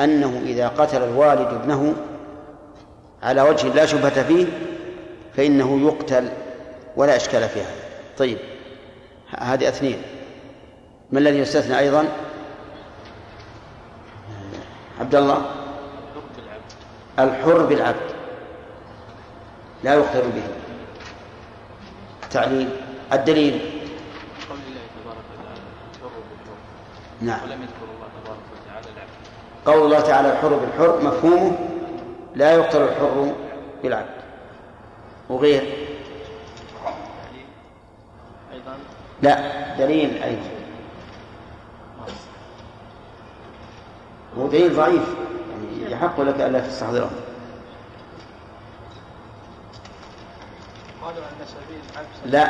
[0.00, 1.94] أنه إذا قتل الوالد ابنه
[3.22, 4.46] على وجه لا شبهة فيه
[5.40, 6.28] فإنه يقتل
[6.96, 7.74] ولا إشكال في هذا
[8.18, 8.38] طيب
[9.38, 10.02] هذه اثنين.
[11.12, 12.04] ما الذي يستثنى أيضا؟
[15.00, 15.42] عبد الله
[17.18, 18.10] الحر بالعبد.
[19.84, 20.42] لا يقتل به.
[22.30, 22.68] تعليل.
[23.12, 23.60] الدليل.
[24.48, 25.60] قول الله تبارك وتعالى
[25.94, 26.54] الحر
[27.20, 27.40] نعم.
[27.42, 31.58] ولم يذكر الله تبارك وتعالى العبد قول الله تعالى الحر بالحر مفهومه
[32.34, 33.32] لا يقتل الحر
[33.82, 34.19] بالعبد.
[35.30, 35.62] وغير.
[38.52, 38.76] أيضا
[39.22, 39.36] لا
[39.78, 40.50] دليل أيضا.
[44.38, 45.02] هو دليل ضعيف.
[45.50, 47.10] يعني يحق لك ألا تستحضره.
[51.02, 52.44] قالوا أن سبيل لا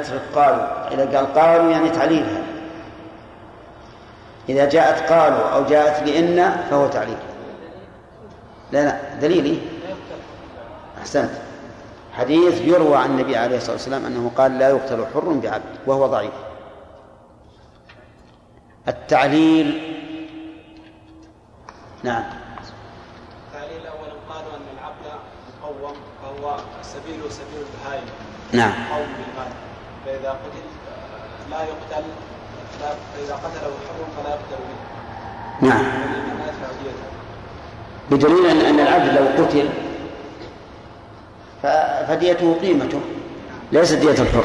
[0.00, 0.94] اترك قالوا.
[0.94, 2.42] إذا قال قالوا يعني تعليلها
[4.48, 7.18] إذا جاءت قالوا أو جاءت لإن فهو تعليل.
[8.72, 9.58] لا لا دليلي.
[10.98, 11.51] أحسنت.
[12.12, 16.32] حديث يروى عن النبي عليه الصلاة والسلام أنه قال لا يقتل حر بعبد وهو ضعيف.
[18.88, 19.98] التعليل
[22.02, 22.24] نعم.
[23.46, 25.06] التعليل اولا قالوا أن العبد
[25.62, 28.04] مقوم فهو سبيله سبيل البهائم.
[28.52, 28.72] نعم.
[28.92, 29.56] قوم بالغالب
[30.06, 32.04] فإذا قتل آه، لا يقتل
[32.80, 35.68] لا فإذا قتله حر فلا يقتل به.
[35.68, 35.84] نعم.
[38.10, 39.68] بدليل أن أن العبد لو قتل
[42.08, 43.00] فديته قيمته.
[43.72, 44.44] ليست دية الحر.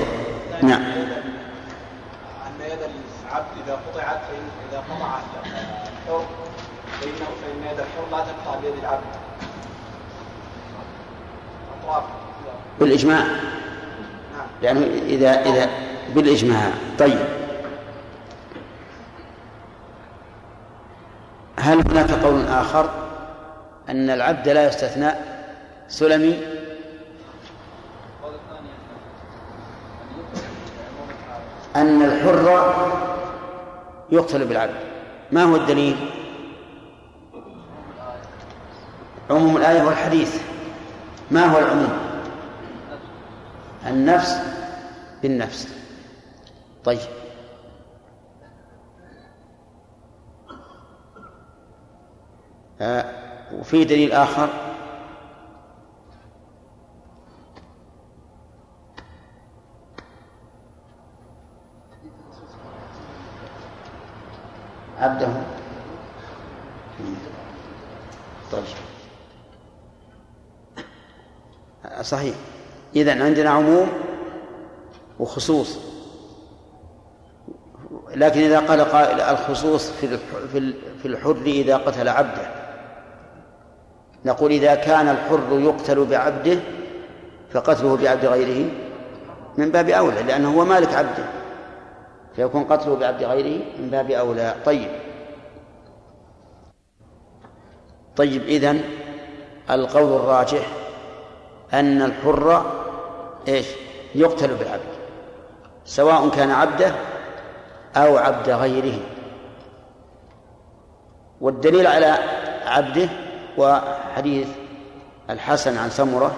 [0.61, 0.81] نعم.
[0.81, 2.79] أن يد
[3.27, 6.25] العبد إذا قطعت فإن إذا قطع الحر
[7.01, 9.03] فانه فإن يد الحر لا تقطع بيد العبد.
[11.83, 12.03] أطراف.
[12.79, 14.47] بالإجماع؟ نعم.
[14.61, 15.69] لأنه إذا إذا
[16.15, 16.71] بالإجماع.
[16.99, 17.19] طيب.
[21.59, 22.89] هل هناك قول آخر
[23.89, 25.11] أن العبد لا يستثنى
[25.87, 26.56] سلمي؟
[31.77, 32.73] أن الحر
[34.11, 34.75] يقتل بالعبد.
[35.31, 35.95] ما هو الدليل؟
[39.29, 40.41] عموم الآية والحديث.
[41.31, 41.97] ما هو العموم؟
[43.87, 44.37] النفس
[45.21, 45.67] بالنفس.
[46.85, 46.99] طيب.
[52.81, 53.05] آه
[53.53, 54.49] وفي دليل آخر.
[64.99, 65.27] عبده.
[68.51, 68.63] طيب.
[72.01, 72.35] صحيح.
[72.95, 73.87] إذا عندنا عموم
[75.19, 75.77] وخصوص.
[78.15, 79.91] لكن إذا قال قائل الخصوص
[81.01, 82.47] في الحر إذا قتل عبده.
[84.25, 86.59] نقول إذا كان الحر يقتل بعبده
[87.51, 88.71] فقتله بعبد غيره
[89.57, 91.25] من باب أولى لأنه هو مالك عبده.
[92.37, 94.55] فيكون قتله بعبد غيره من باب أولى.
[94.65, 94.91] طيب.
[98.15, 98.81] طيب إذن
[99.69, 100.67] القول الراجح
[101.73, 102.65] أن الحر
[103.47, 103.65] إيش؟
[104.15, 104.81] يقتل بالعبد
[105.85, 106.91] سواء كان عبده
[107.95, 108.99] أو عبد غيره.
[111.41, 112.17] والدليل على
[112.65, 113.09] عبده
[113.57, 114.47] وحديث
[115.29, 116.35] الحسن عن سمرة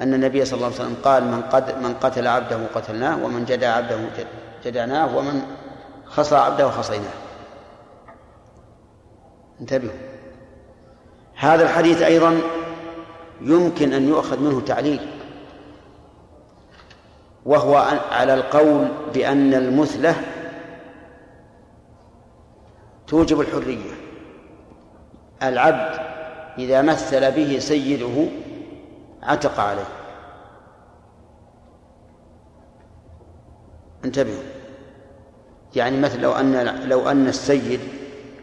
[0.00, 1.42] أن النبي صلى الله عليه وسلم قال من,
[1.82, 3.96] من قتل عبده قتلناه ومن جدى عبده
[4.64, 5.42] جدعناه ومن
[6.06, 7.12] خصى عبده خصيناه
[9.60, 9.94] انتبهوا.
[11.34, 12.40] هذا الحديث أيضا
[13.40, 15.00] يمكن أن يؤخذ منه تعليل
[17.46, 17.76] وهو
[18.10, 20.14] على القول بأن المثلة
[23.06, 23.92] توجب الحرية.
[25.42, 26.00] العبد
[26.58, 28.26] إذا مثل به سيده
[29.22, 29.99] عتق عليه.
[34.04, 34.42] انتبهوا.
[35.76, 37.80] يعني مثل لو أن لو أن السيد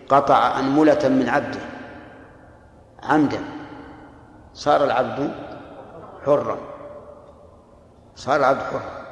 [0.09, 1.59] قطع أنملة من عبده.
[3.03, 3.39] عمدا.
[4.53, 5.31] صار العبد
[6.25, 6.57] حرا.
[8.15, 9.05] صار العبد حرا.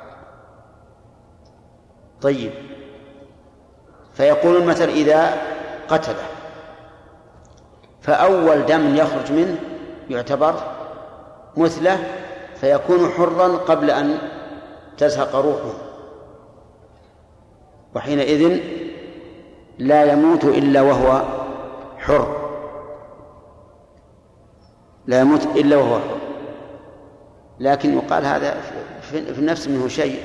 [2.21, 2.51] طيب.
[4.13, 5.33] فيقول المثل إذا
[5.87, 6.25] قتله.
[8.01, 9.59] فأول دم يخرج منه
[10.09, 10.55] يعتبر
[11.57, 12.03] مثله
[12.61, 14.17] فيكون حرا قبل أن
[14.97, 15.84] تزهق روحه.
[17.95, 18.59] وحينئذ
[19.79, 21.21] لا يموت إلا وهو
[21.97, 22.51] حر.
[25.07, 26.17] لا يموت إلا وهو حر.
[27.59, 28.61] لكن يقال هذا
[29.11, 30.19] في النفس منه شيء.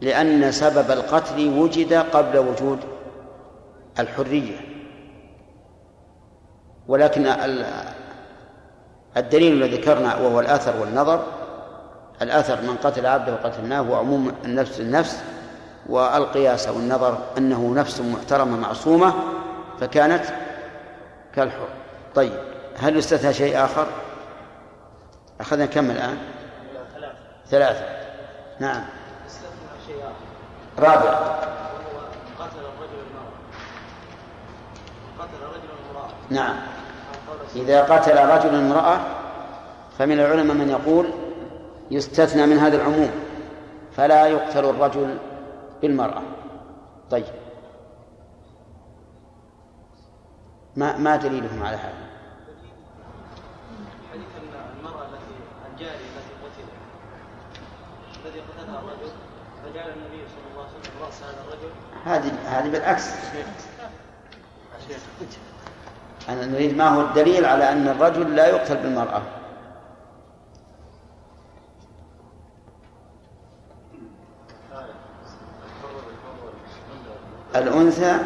[0.00, 2.78] لأن سبب القتل وجد قبل وجود
[3.98, 4.56] الحرية.
[6.88, 7.26] ولكن
[9.16, 11.24] الدليل الذي ذكرنا وهو الأثر والنظر
[12.22, 15.22] الأثر من قتل عبده وقتلناه وعموم النفس النفس
[15.88, 19.14] والقياس أو النظر أنه نفس محترمة معصومة
[19.80, 20.24] فكانت
[21.34, 21.68] كالحر.
[22.14, 22.32] طيب
[22.78, 23.86] هل يستثنى شيء آخر؟
[25.40, 26.18] أخذنا كم الآن؟
[26.94, 27.16] ثلاثة.
[27.50, 27.84] ثلاثة
[28.60, 28.84] نعم.
[29.86, 30.26] شيء آخر
[30.78, 31.18] رابع.
[32.38, 33.30] قتل الرجل المرأة
[35.18, 35.56] قتل
[36.30, 36.56] نعم.
[37.56, 39.00] إذا قتل رجل امرأة
[39.98, 41.06] فمن العلماء من يقول
[41.90, 43.10] يستثنى من هذا العموم
[43.96, 45.16] فلا يقتل الرجل
[45.82, 46.22] بالمرأة.
[47.10, 47.24] طيب.
[50.76, 52.06] ما ما دليلهم على هذا؟
[54.12, 54.26] حديث
[54.80, 55.34] المرأة التي
[55.72, 56.34] الجارية التي
[58.24, 59.12] قتلت قتلها الرجل
[59.64, 61.70] فجعل النبي صلى الله عليه وسلم رأس هذا الرجل
[62.04, 63.10] هذه هذه بالعكس.
[66.28, 69.22] أنا نريد ما هو الدليل على أن الرجل لا يقتل بالمرأة.
[77.58, 78.18] الأنثى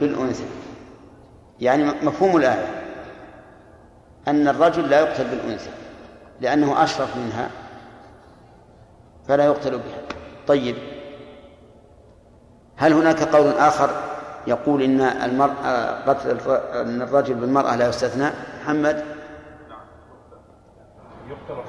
[0.00, 0.44] بالأنثى.
[1.60, 2.66] يعني مفهوم الآية.
[4.28, 5.70] أن الرجل لا يقتل بالأنثى
[6.40, 7.50] لأنه أشرف منها
[9.28, 9.98] فلا يقتل بها.
[10.46, 10.76] طيب.
[12.76, 13.90] هل هناك قول آخر
[14.46, 18.30] يقول إن المرأة قتل أن الرجل بالمرأة لا يستثنى؟
[18.62, 19.04] محمد؟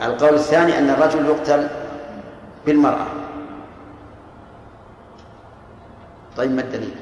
[0.01, 1.67] القول الثاني أن الرجل يقتل
[2.65, 3.05] بالمرأة.
[6.37, 6.95] طيب ما الدليل؟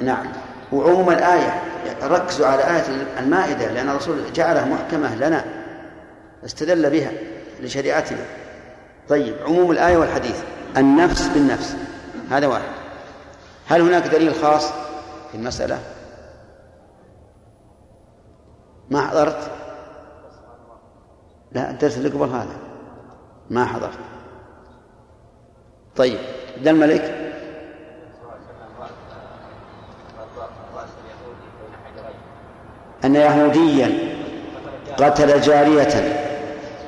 [0.00, 0.26] نعم.
[0.72, 1.62] وعموم الآية
[2.02, 2.82] ركزوا على آية
[3.18, 5.44] المائدة لأن الرسول جعلها محكمة لنا
[6.44, 7.12] استدل بها
[7.60, 8.24] لشريعتنا.
[9.08, 10.42] طيب عموم الآية والحديث.
[10.76, 11.76] النفس بالنفس.
[12.30, 12.72] هذا واحد.
[13.68, 14.72] هل هناك دليل خاص
[15.30, 15.78] في المسألة؟
[18.90, 19.50] ما حضرت؟
[21.52, 22.56] لا الدرس اللي قبل هذا.
[23.50, 23.98] ما حضرت.
[25.98, 26.18] طيب
[26.62, 27.14] ذا الملك
[33.04, 33.98] أن يهوديا
[34.98, 36.18] قتل جارية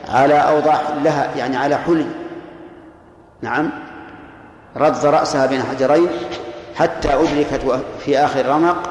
[0.08, 2.06] على أوضاع لها يعني على حلي
[3.42, 3.70] نعم.
[4.76, 6.08] رد رأسها بين حجرين
[6.76, 8.90] حتى أدركت في آخر رمق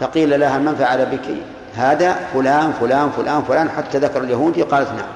[0.00, 1.36] فقيل لها من فعل بك؟
[1.76, 3.70] هذا فلان فلان فلان فلان.
[3.70, 5.08] حتى ذكر اليهودي قالت نعم.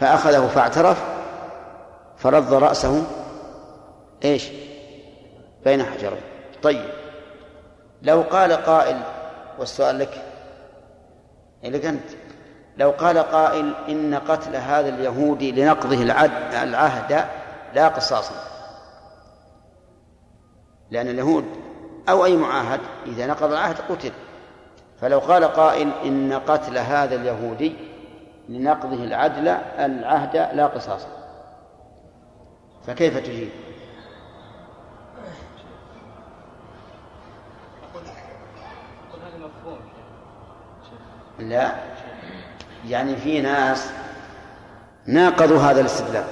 [0.00, 1.19] فأخذه فاعترف
[2.20, 3.04] فرد رأسه
[4.24, 4.48] إيش؟
[5.64, 6.20] بين حجرين.
[6.62, 6.90] طيب.
[8.02, 8.96] لو قال قائل
[9.58, 10.24] والسؤال لك.
[11.64, 12.10] لك أنت.
[12.76, 16.02] لو قال قائل إن قتل هذا اليهودي لنقضه
[16.62, 17.24] العهد
[17.74, 18.34] لا قصاصا
[20.90, 21.44] لأن اليهود
[22.08, 24.12] أو أي معاهد إذا نقض العهد قتل.
[25.00, 27.74] فلو قال قائل إن قتل هذا اليهودي
[28.48, 29.48] لنقضه العدل
[29.78, 31.19] العهد لا قصاصا
[32.86, 33.48] فكيف تجيب؟
[41.38, 41.72] لا.
[42.88, 43.90] يعني في ناس
[45.06, 46.24] ناقضوا هذا الاستدلال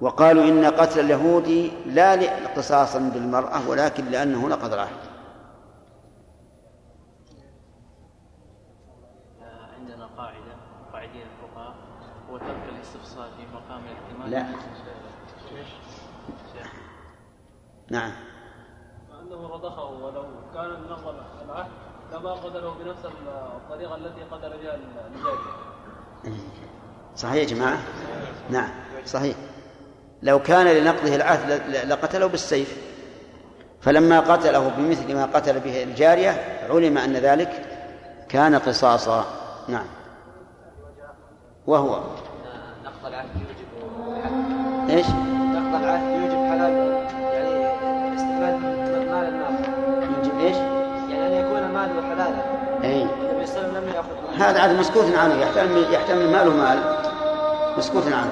[0.00, 4.96] وقالوا إن قتل اليهودي لا اقتصاصا بالمرأة ولكن لأنه نقض العهد
[9.78, 10.54] عندنا قاعدة
[11.22, 11.74] الفقهاء
[12.30, 12.62] هو ترك
[13.36, 13.82] في مقام
[14.30, 14.46] لا.
[17.90, 18.12] نعم.
[19.22, 20.24] أنه رضخه ولو
[20.54, 21.70] كان نقض العهد
[22.12, 23.04] لما قتله بنفس
[23.56, 25.52] الطريقة التي قتل بها الجارية
[27.16, 27.78] صحيح يا جماعة؟
[28.50, 28.70] نعم.
[29.06, 29.36] صحيح.
[30.22, 31.50] لو كان لنقضه العهد
[31.90, 32.76] لقتله بالسيف.
[33.80, 36.30] فلما قتله بمثل ما قتل به الجارية
[36.70, 37.66] علم أن ذلك
[38.28, 39.24] كان قصاصا.
[39.68, 39.86] نعم.
[41.66, 42.00] وهو.
[42.84, 45.31] نقض العهد يوجب إيش؟
[45.88, 46.72] يوجب حلال
[47.32, 49.66] يعني استفاد من مال الناس.
[50.22, 50.56] يجب إيش؟
[51.10, 52.42] يعني أن يكون ماله حلالا
[52.84, 53.02] إي.
[53.02, 55.34] النبي صلى الله عليه وسلم لم يأخذ هذا عاد مسكوت عنه.
[55.34, 56.78] يحتمل يحتمل مال ومال.
[57.78, 58.30] مسكوت عنه.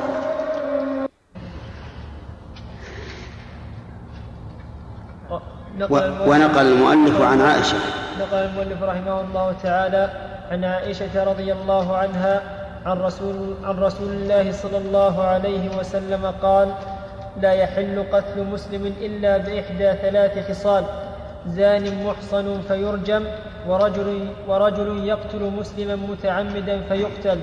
[6.26, 7.76] ونقل المؤلف عن عائشة.
[8.20, 10.11] نقل المؤلف رحمه الله تعالى
[10.51, 12.42] عن عائشة رضي الله عنها
[12.86, 16.74] عن رسول عن رسول الله صلى الله عليه وسلم قال:
[17.43, 20.85] لا يحل قتل مسلم إلا بإحدى ثلاث خصال.
[21.47, 23.24] زان محصن فيرجم
[23.68, 27.39] ورجل ورجل يقتل مسلما متعمدا فيقتل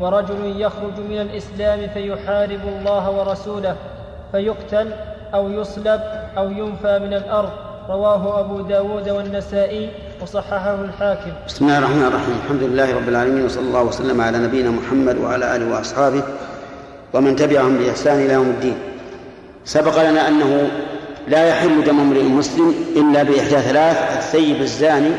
[0.00, 3.76] ورجل يخرج من الإسلام فيحارب الله ورسوله
[4.32, 4.88] فيقتل
[5.34, 6.00] أو يصلب
[6.36, 7.50] أو ينفى من الأرض.
[7.88, 9.90] رواه أبو داود والنسائي
[10.22, 11.32] وصححه الحاكم.
[11.46, 12.34] بسم الله الرحمن الرحيم.
[12.44, 16.22] الحمد لله رب العالمين وصلى الله وسلم على نبينا محمد وعلى آله وأصحابه
[17.12, 18.87] ومن تبعهم بإحسان إلى يوم الدين.
[19.68, 20.70] سبق لنا أنه
[21.28, 25.10] لا يحل دم امرئ مسلم إلا بإحدى ثلاث الثيب الزاني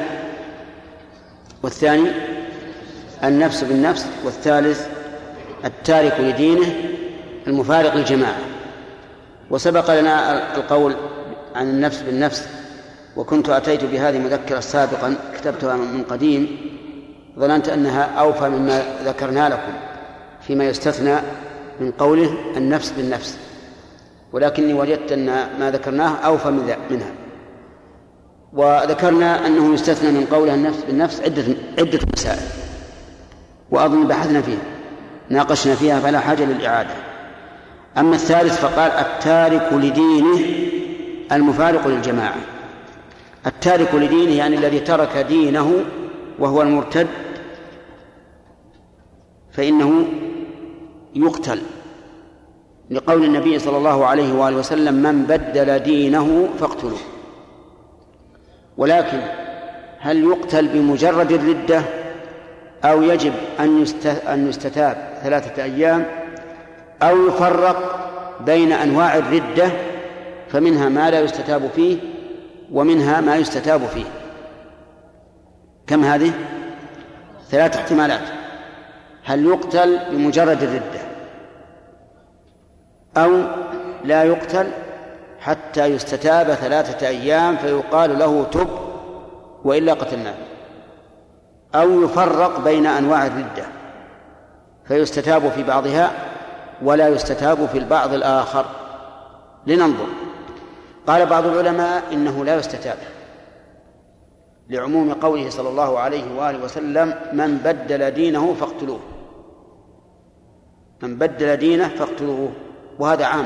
[1.64, 2.10] والثاني
[3.24, 4.88] النفس بالنفس والثالث
[5.66, 6.74] التارك لدينه
[7.48, 8.38] المفارق للجماعة.
[9.50, 10.96] وسبق لنا القول
[11.56, 12.48] عن النفس بالنفس
[13.16, 16.58] وكنت أتيت بهذه مذكرة سابقا كتبتها من قديم
[17.40, 19.74] ظننت أنها أوفى مما ذكرنا لكم
[20.48, 21.16] فيما يستثنى
[21.80, 23.38] من قوله النفس بالنفس.
[24.34, 25.26] ولكني وجدت أن
[25.60, 27.12] ما ذكرناه أوفى من منها.
[28.54, 31.44] وذكرنا أنه يستثنى من قوله النفس بالنفس عدة
[31.80, 32.40] عدة مسائل.
[33.72, 34.62] وأظن بحثنا فيها
[35.30, 36.94] ناقشنا فيها فلا حاجة للإعادة.
[37.98, 40.40] أما الثالث فقال التارك لدينه
[41.32, 42.38] المفارق للجماعة.
[43.48, 45.74] التارك لدينه يعني الذي ترك دينه
[46.40, 47.08] وهو المرتد
[49.52, 50.06] فإنه
[51.16, 51.62] يقتل.
[52.92, 57.00] لقول النبي صلى الله عليه وآله وسلم من بدل دينه فاقتلوه
[58.78, 59.20] ولكن
[60.00, 61.82] هل يقتل بمجرد الردة؟
[62.84, 66.06] أو يجب أن يست- أن يستتاب ثلاثة أيام؟
[67.02, 68.10] أو يفرق
[68.46, 69.70] بين أنواع الردة؟
[70.50, 71.98] فمنها ما لا يستتاب فيه
[72.72, 74.06] ومنها ما يستتاب فيه.
[75.88, 76.32] كم هذه؟
[77.50, 78.22] ثلاث احتمالات.
[79.24, 81.09] هل يقتل بمجرد الردة؟
[83.24, 83.32] أو
[84.04, 84.68] لا يقتل
[85.40, 88.68] حتى يستتاب ثلاثة أيام فيقال له تب
[89.64, 90.36] وإلا قتلناه.
[91.76, 93.66] أو يفرق بين أنواع الردة
[94.86, 96.12] فيستتاب في بعضها
[96.82, 98.66] ولا يستتاب في البعض الآخر.
[99.68, 100.08] لننظر.
[101.08, 102.98] قال بعض العلماء إنه لا يستتاب.
[104.70, 109.00] لعموم قوله صلى الله عليه وآله وسلم من بدل دينه فاقتلوه.
[111.04, 112.52] من بدل دينه فاقتلوه.
[113.00, 113.46] وهذا عام.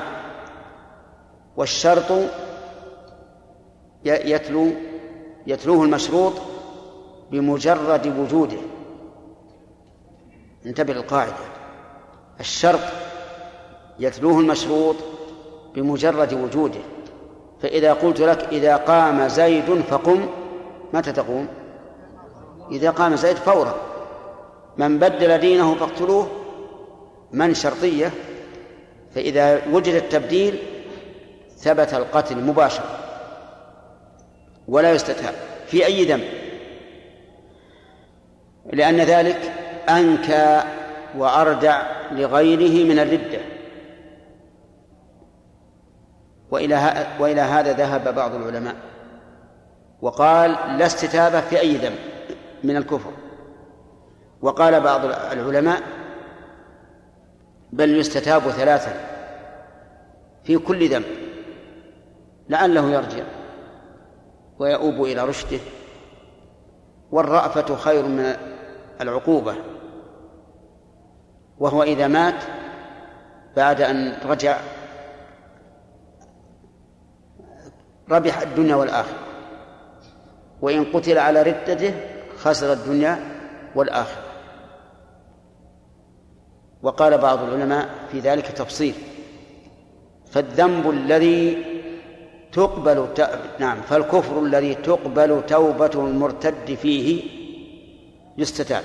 [1.57, 2.11] والشرط
[4.05, 4.67] يتلو
[5.47, 6.33] يتلوه المشروط
[7.31, 8.57] بمجرد وجوده.
[10.65, 11.33] انتبه للقاعدة.
[12.39, 12.79] الشرط
[13.99, 14.95] يتلوه المشروط
[15.75, 16.79] بمجرد وجوده.
[17.61, 20.25] فإذا قلت لك إذا قام زيد فقم
[20.93, 21.47] متى تقوم؟
[22.71, 23.75] إذا قام زيد فورا.
[24.77, 26.27] من بدل دينه فاقتلوه.
[27.31, 28.11] من شرطية؟
[29.15, 30.59] فإذا وجد التبديل
[31.57, 32.99] ثبت القتل مباشرة
[34.67, 35.33] ولا يستتاب
[35.67, 36.27] في أي ذنب.
[38.73, 39.53] لأن ذلك
[39.89, 40.63] أنكى
[41.17, 41.81] وأردع
[42.11, 43.39] لغيره من الردة.
[46.51, 48.75] وإلى وإلى هذا ذهب بعض العلماء
[50.01, 51.99] وقال لا استتابة في أي ذنب
[52.63, 53.11] من الكفر.
[54.41, 55.81] وقال بعض العلماء
[57.73, 58.93] بل يستتاب ثلاثا
[60.43, 61.05] في كل ذنب
[62.49, 63.23] لعله يرجع
[64.59, 65.59] ويؤوب إلى رشده
[67.11, 68.35] والرأفة خير من
[69.01, 69.55] العقوبة
[71.59, 72.43] وهو إذا مات
[73.55, 74.57] بعد أن رجع
[78.09, 79.19] ربح الدنيا والآخرة.
[80.61, 81.93] وإن قتل على ردته
[82.37, 83.19] خسر الدنيا
[83.75, 84.22] والآخرة.
[86.83, 88.93] وقال بعض العلماء في ذلك تفصيل.
[90.31, 91.65] فالذنب الذي
[92.51, 93.29] تقبل ت...
[93.59, 97.23] نعم فالكفر الذي تقبل توبة المرتد فيه
[98.37, 98.83] يستتاب.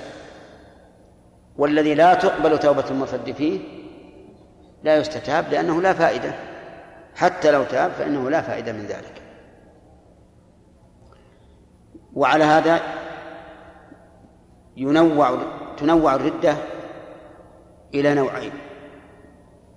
[1.57, 3.59] والذي لا تقبل توبة المرتد فيه
[4.83, 6.33] لا يستتاب لأنه لا فائدة.
[7.15, 9.21] حتى لو تاب فإنه لا فائدة من ذلك.
[12.13, 12.81] وعلى هذا
[14.77, 15.37] ينوع
[15.77, 16.55] تنوع الردة
[17.93, 18.51] إلى نوعين.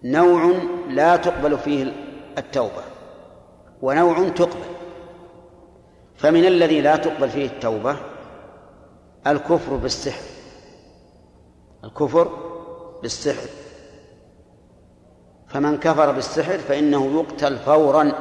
[0.05, 0.52] نوع
[0.89, 1.93] لا تقبل فيه
[2.39, 2.82] التوبة
[3.82, 4.72] ونوع تقبل.
[6.16, 7.97] فمن الذي لا تقبل فيه التوبة
[9.26, 10.22] الكفر بالسحر.
[11.84, 12.28] الكفر
[13.02, 13.48] بالسحر.
[15.48, 18.12] فمن كفر بالسحر فإنه يقتل فورا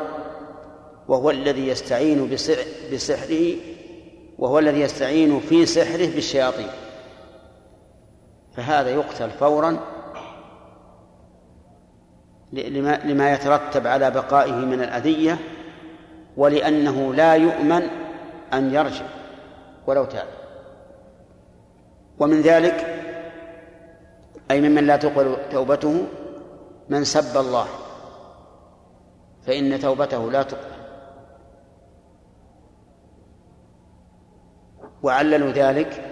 [1.08, 2.30] وهو الذي يستعين
[2.94, 3.56] بسحره
[4.40, 6.68] وهو الذي يستعين في سحره بالشياطين.
[8.56, 9.80] فهذا يقتل فورا
[12.54, 15.38] لما, لما يترتب على بقائه من الأذية
[16.38, 17.82] ولأنه لا يؤمن
[18.54, 19.06] أن يرجع
[19.88, 20.28] ولو تاب.
[22.20, 22.86] ومن ذلك
[24.52, 26.08] أي ممن لا تقبل توبته
[26.90, 27.68] من سب الله
[29.48, 30.72] فإن توبته لا تقبل.
[35.04, 36.06] وعللوا ذلك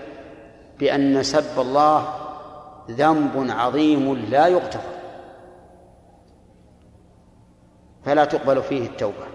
[0.79, 2.28] بأن سب الله
[2.89, 4.99] ذنب عظيم لا يغتفر
[8.05, 9.27] فلا تقبل فيه التوبة.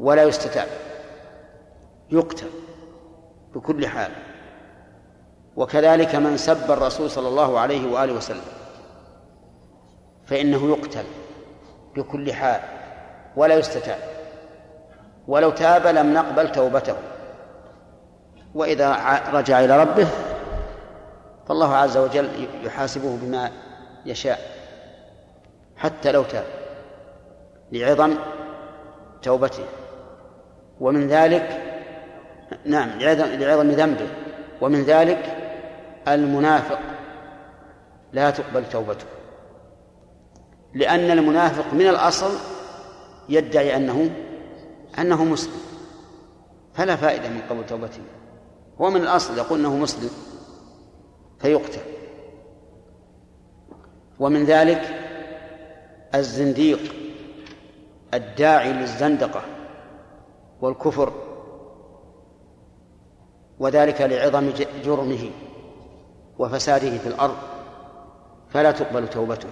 [0.00, 0.68] ولا يستتاب.
[2.10, 2.50] يقتل
[3.54, 4.12] بكل حال.
[5.56, 8.44] وكذلك من سب الرسول صلى الله عليه وآله وسلم
[10.26, 11.04] فإنه يقتل
[11.96, 12.60] بكل حال
[13.36, 13.98] ولا يستتاب.
[15.28, 16.96] ولو تاب لم نقبل توبته.
[18.54, 20.08] وإذا رجع إلى ربه
[21.50, 22.28] فالله عز وجل
[22.62, 23.50] يحاسبه بما
[24.06, 24.40] يشاء.
[25.76, 26.44] حتى لو تاب
[27.72, 28.14] لعظم
[29.22, 29.64] توبته.
[30.80, 31.62] ومن ذلك
[32.64, 34.08] نعم لعظم ذنبه.
[34.60, 35.36] ومن ذلك
[36.08, 36.78] المنافق
[38.12, 39.06] لا تقبل توبته.
[40.74, 42.30] لأن المنافق من الأصل
[43.28, 44.10] يدعي أنه
[44.98, 45.60] أنه مسلم.
[46.74, 48.00] فلا فائدة من قبول توبته.
[48.80, 50.10] هو من الأصل يقول أنه مسلم.
[51.40, 51.80] فيقتل.
[54.18, 54.82] ومن ذلك
[56.14, 56.94] الزنديق
[58.14, 59.42] الداعي للزندقة
[60.60, 61.12] والكفر
[63.58, 64.50] وذلك لعظم
[64.84, 65.30] جرمه
[66.38, 67.36] وفساده في الأرض
[68.50, 69.48] فلا تقبل توبته.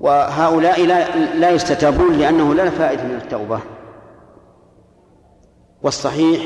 [0.00, 3.60] وهؤلاء لا, لا يستتابون لأنه لا فائدة من التوبة.
[5.82, 6.42] والصحيح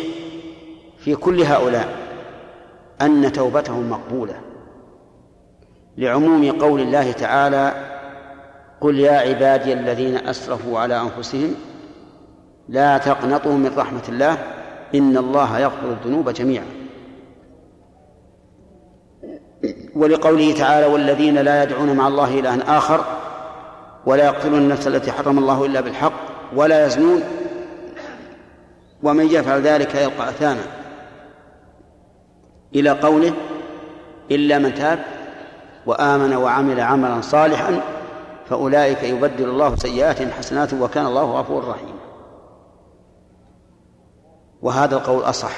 [0.99, 2.08] في كل هؤلاء
[3.03, 4.41] أن توبتهم مقبولة.
[5.97, 7.73] لعموم قول الله تعالى
[8.81, 11.55] قل يا عبادي الذين أسرفوا على أنفسهم
[12.69, 14.39] لا تقنطوا من رحمة الله
[14.95, 16.67] إن الله يغفر الذنوب جميعا.
[19.95, 23.05] ولقوله تعالى والذين لا يدعون مع الله إلها آخر
[24.07, 26.13] ولا يقتلون النفس التي حرم الله إلا بالحق
[26.57, 27.23] ولا يزنون
[29.03, 30.78] ومن يفعل ذلك يلقى أثاما.
[32.75, 33.33] إلى قوله
[34.31, 34.99] إلا من تاب
[35.87, 37.81] وآمن وعمل عملا صالحا
[38.49, 41.99] فأولئك يبدل الله سيئات حسنات وكان الله غفورا رحيما
[44.63, 45.57] وهذا القول أصح.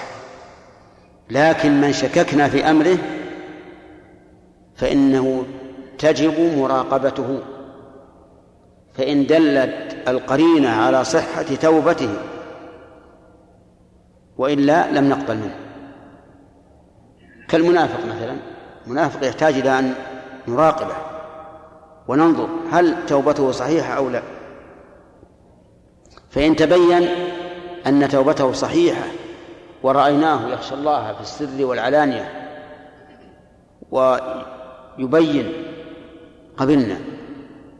[1.30, 2.98] لكن من شككنا في أمره
[4.74, 5.44] فإنه
[5.98, 7.38] تجب مراقبته.
[8.94, 12.14] فإن دلت القرينة على صحة توبته
[14.38, 15.69] وإلا لم نقبل منه.
[17.50, 18.36] كالمنافق مثلا.
[18.86, 19.94] المنافق يحتاج إلى أن
[20.48, 20.94] نراقبه
[22.08, 24.22] وننظر هل توبته صحيحة أو لا.
[26.30, 27.08] فإن تبين
[27.86, 29.04] أن توبته صحيحة
[29.82, 32.32] ورأيناه يخشى الله في السر والعلانية
[33.90, 35.52] ويبين
[36.56, 36.96] قبلنا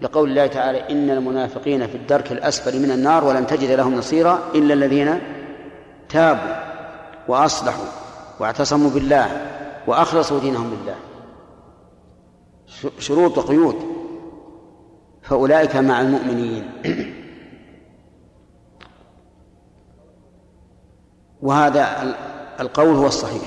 [0.03, 4.75] لقول الله تعالى إن المنافقين في الدرك الأسفل من النار ولن تجد لهم نصيرا إلا
[4.75, 5.21] الذين
[6.09, 6.55] تابوا
[7.29, 7.87] وأصلحوا
[8.41, 10.97] واعتصموا بالله وأخلصوا دينهم لله.
[12.99, 13.77] شروط وقيود.
[15.23, 16.71] فأولئك مع المؤمنين.
[21.43, 22.15] وهذا
[22.61, 23.43] القول هو الصحيح.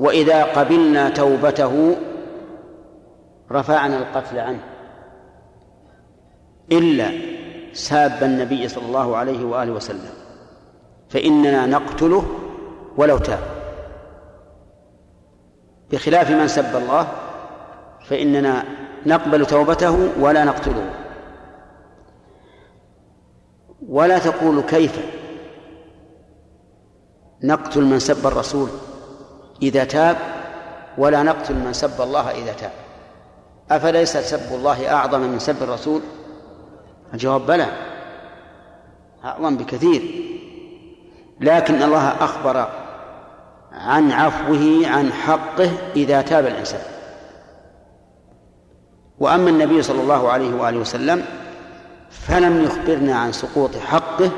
[0.00, 1.96] وإذا قبلنا توبته
[3.52, 4.60] رفعنا القتل عنه.
[6.72, 7.10] إلا
[7.72, 10.10] ساب النبي صلى الله عليه وآله وسلم.
[11.08, 12.24] فإننا نقتله
[12.96, 13.57] ولو تاب.
[15.92, 17.08] بخلاف من سب الله
[18.08, 18.64] فإننا
[19.06, 20.90] نقبل توبته ولا نقتله.
[23.88, 24.98] ولا تقول كيف
[27.44, 28.68] نقتل من سب الرسول
[29.62, 30.16] إذا تاب
[30.98, 32.72] ولا نقتل من سب الله إذا تاب.
[33.70, 36.00] أفليس سب الله أعظم من سب الرسول؟
[37.14, 37.66] الجواب بلى.
[39.24, 40.02] أعظم بكثير.
[41.40, 42.68] لكن الله أخبر
[43.78, 46.80] عن عفوه عن حقه إذا تاب الإنسان.
[49.18, 51.24] وأما النبي صلى الله عليه وآله وسلم
[52.10, 54.30] فلم يخبرنا عن سقوط حقه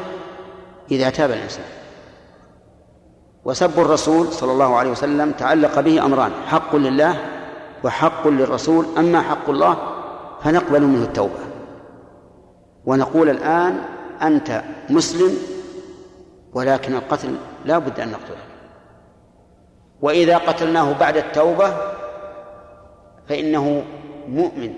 [0.91, 1.65] إذا تاب الإنسان.
[3.45, 7.17] وسب الرسول صلى الله عليه وسلم تعلق به أمران حق لله
[7.85, 8.87] وحق للرسول.
[8.99, 9.77] أما حق الله
[10.43, 11.41] فنقبل منه التوبة.
[12.85, 13.81] ونقول الآن
[14.23, 15.37] أنت مسلم
[16.53, 18.50] ولكن القتل لا بد أن نقتله.
[20.03, 21.77] وإذا قتلناه بعد التوبة
[23.29, 23.85] فإنه
[24.29, 24.75] مؤمن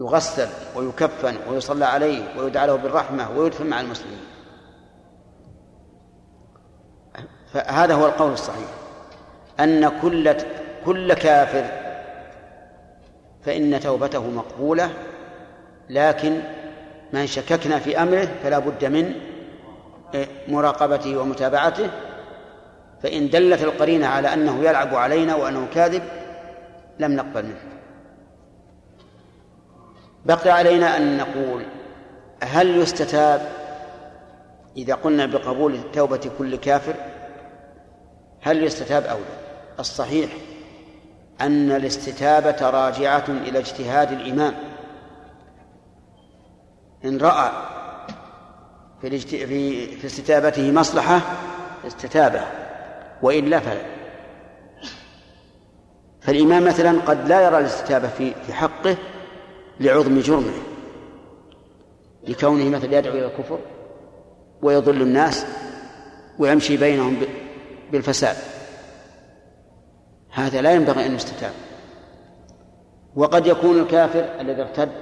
[0.00, 4.20] يغسل ويكفن ويصلى عليه ويدعى له بالرحمة ويدفن مع المسلمين.
[7.52, 8.68] فهذا هو القول الصحيح.
[9.60, 10.34] أن كل
[10.84, 11.64] كل كافر
[13.44, 14.90] فإن توبته مقبولة
[15.90, 16.40] لكن
[17.12, 19.14] من شككنا في أمره فلا بد من
[20.48, 21.90] مراقبته ومتابعته
[23.02, 26.02] فإن دلت القرينة على أنه يلعب علينا وأنه كاذب
[26.98, 27.78] لم نقبل منه.
[30.26, 31.66] بقي علينا أن نقول
[32.42, 33.52] هل يستتاب
[34.76, 36.94] إذا قلنا بقبول توبة كل كافر؟
[38.40, 40.30] هل يستتاب أو لا؟ الصحيح
[41.40, 44.54] أن الاستتابة راجعة إلى اجتهاد الإمام.
[47.04, 47.50] إن رأى
[49.00, 51.20] في في في استتابته مصلحة
[51.86, 52.67] استتابه.
[53.22, 53.82] وإلا فلا
[56.20, 58.96] فالإمام مثلا قد لا يرى الاستتابة في في حقه
[59.80, 60.52] لعظم جرمه
[62.28, 63.58] لكونه مثلا يدعو إلى الكفر
[64.62, 65.46] ويضل الناس
[66.38, 67.16] ويمشي بينهم
[67.92, 68.36] بالفساد.
[70.30, 71.52] هذا لا ينبغي أن يستتاب.
[73.16, 74.92] وقد يكون الكافر الذي ارتد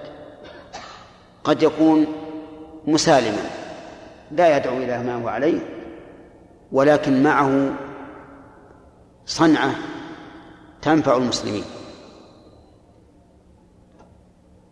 [1.44, 2.06] قد يكون
[2.86, 3.43] مسالما
[4.30, 5.59] لا يدعو إلى ما هو عليه
[6.72, 7.72] ولكن معه
[9.27, 9.74] صنعة
[10.82, 11.65] تنفع المسلمين.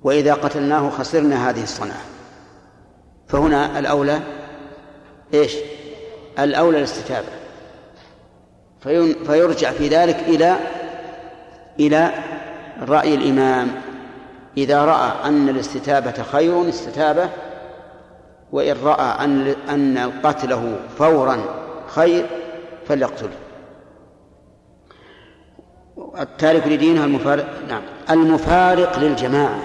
[0.03, 2.01] وإذا قتلناه خسرنا هذه الصنعة.
[3.29, 4.21] فهنا الأولى
[5.35, 5.57] إيش؟
[6.39, 7.29] الأولى الاستتابة.
[9.27, 10.57] فيرجع في ذلك إلى
[11.81, 12.11] إلى
[12.89, 13.69] رأي الإمام.
[14.57, 17.29] إذا رأى أن الاستتابة خير استتابه
[18.53, 21.41] وإن رأى أن أن قتله فورا
[21.89, 22.27] خير
[22.87, 23.44] فليقتله.
[25.99, 29.61] التارك لدينها المفارق نعم المفارق للجماعة.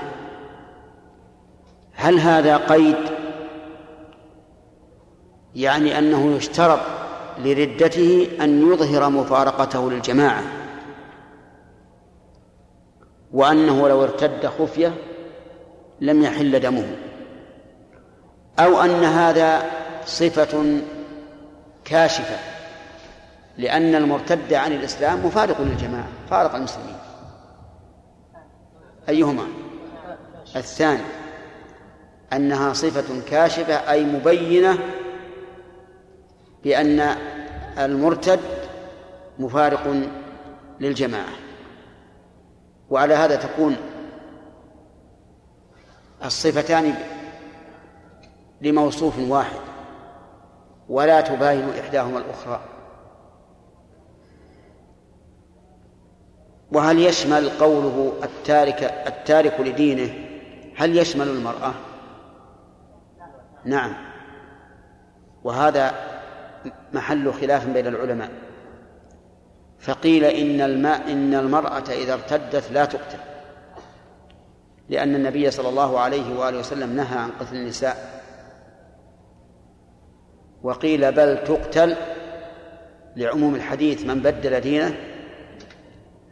[1.93, 2.95] هل هذا قيد
[5.55, 6.79] يعني أنه يشترط
[7.37, 10.43] لردته أن يظهر مفارقته للجماعة؟
[13.33, 14.93] وأنه لو ارتد خفية
[16.01, 16.95] لم يحل دمه.
[18.59, 19.63] أو أن هذا
[20.05, 20.81] صفة
[21.85, 22.58] كاشفة.
[23.59, 26.95] لأن المرتد عن الإسلام مفارق للجماعة فارق المسلمين.
[29.09, 29.43] أيهما؟
[30.55, 31.03] الثاني
[32.33, 34.77] أنها صفة كاشفة أي مبينة
[36.63, 37.15] بأن
[37.77, 38.39] المرتد
[39.39, 40.03] مفارق
[40.79, 41.33] للجماعة.
[42.89, 43.75] وعلى هذا تكون
[46.25, 46.95] الصفتان
[48.61, 49.59] لموصوف واحد
[50.89, 52.78] ولا تباين إحداهما الأخرى.
[56.71, 60.13] وهل يشمل قوله التارك التارك لدينه؟
[60.77, 61.73] هل يشمل المرأة؟
[63.65, 63.93] نعم.
[65.43, 65.93] وهذا
[66.93, 68.29] محل خلاف بين العلماء.
[69.79, 73.17] فقيل إن الماء إن المرأة إذا ارتدت لا تقتل.
[74.89, 78.21] لأن النبي صلى الله عليه وآله وسلم نهى عن قتل النساء.
[80.63, 81.95] وقيل بل تقتل
[83.15, 85.08] لعموم الحديث من بدل دينه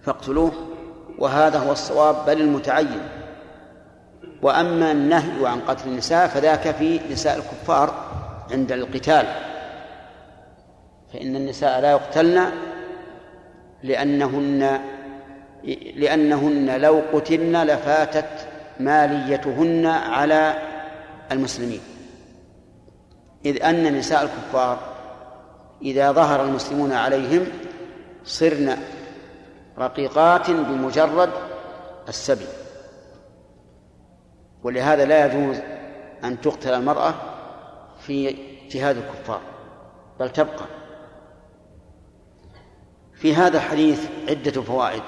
[0.07, 0.51] فاقتلوه
[1.17, 3.01] وهذا هو الصواب بل المتعين.
[4.41, 7.93] وأما النهي عن قتل النساء فذاك في نساء الكفار
[8.51, 9.25] عند القتال.
[11.13, 12.51] فإن النساء لا يقتلن
[13.83, 14.79] لأنهن
[15.95, 18.47] لأنهن لو قتلن لفاتت
[18.79, 20.53] ماليتهن على
[21.31, 21.81] المسلمين.
[23.45, 24.79] إذ أن نساء الكفار
[25.81, 27.45] إذا ظهر المسلمون عليهم
[28.23, 28.77] صرن
[29.79, 31.29] رقيقات بمجرد
[32.07, 32.47] السبي.
[34.63, 35.57] ولهذا لا يجوز
[36.23, 37.13] أن تقتل المرأة
[37.99, 38.35] في
[38.69, 39.41] جهاد الكفار
[40.19, 40.65] بل تبقى.
[43.13, 45.03] في هذا الحديث عدة فوائد.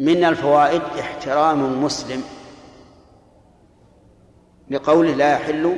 [0.00, 2.22] من الفوائد احترام المسلم
[4.70, 5.76] لقوله لا يحل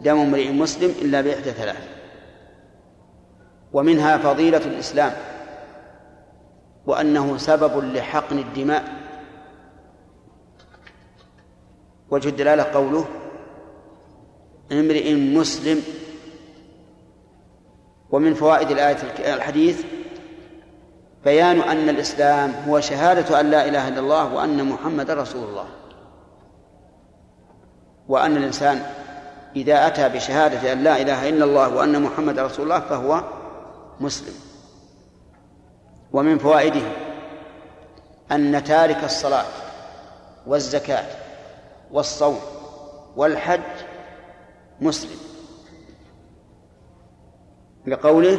[0.00, 1.97] دم امرئ مسلم إلا بإحدى ثلاث.
[3.72, 5.12] ومنها فضيلة الإسلام
[6.86, 8.84] وأنه سبب لحقن الدماء.
[12.10, 13.04] وجه الدلالة قوله
[14.72, 15.82] امرئ مسلم.
[18.10, 18.96] ومن فوائد الآية
[19.34, 19.84] الحديث
[21.24, 25.66] بيان أن الإسلام هو شهادة أن لا إله إلا الله وأن محمد رسول الله.
[28.08, 28.82] وأن الإنسان
[29.56, 33.37] إذا أتى بشهادة أن لا إله إلا الله وأن محمد رسول الله فهو
[34.00, 34.34] مسلم.
[36.12, 36.82] ومن فوائده
[38.32, 39.46] أن تارك الصلاة
[40.46, 41.06] والزكاة
[41.90, 42.38] والصوم
[43.16, 43.60] والحج
[44.80, 45.18] مسلم.
[47.86, 48.38] لقوله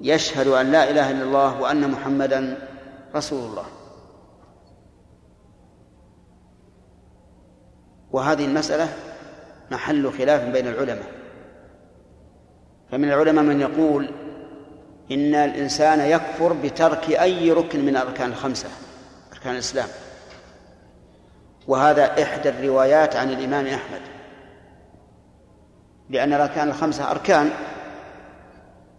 [0.00, 2.68] يشهد أن لا إله إلا الله وأن محمدا
[3.14, 3.66] رسول الله.
[8.12, 8.88] وهذه المسألة
[9.70, 11.12] محل خلاف بين العلماء.
[12.90, 14.27] فمن العلماء من يقول
[15.12, 18.68] إن الإنسان يكفر بترك أي ركن من الأركان الخمسة
[19.32, 19.88] أركان الإسلام.
[21.68, 24.00] وهذا إحدى الروايات عن الإمام أحمد.
[26.10, 27.50] لأن الأركان الخمسة أركان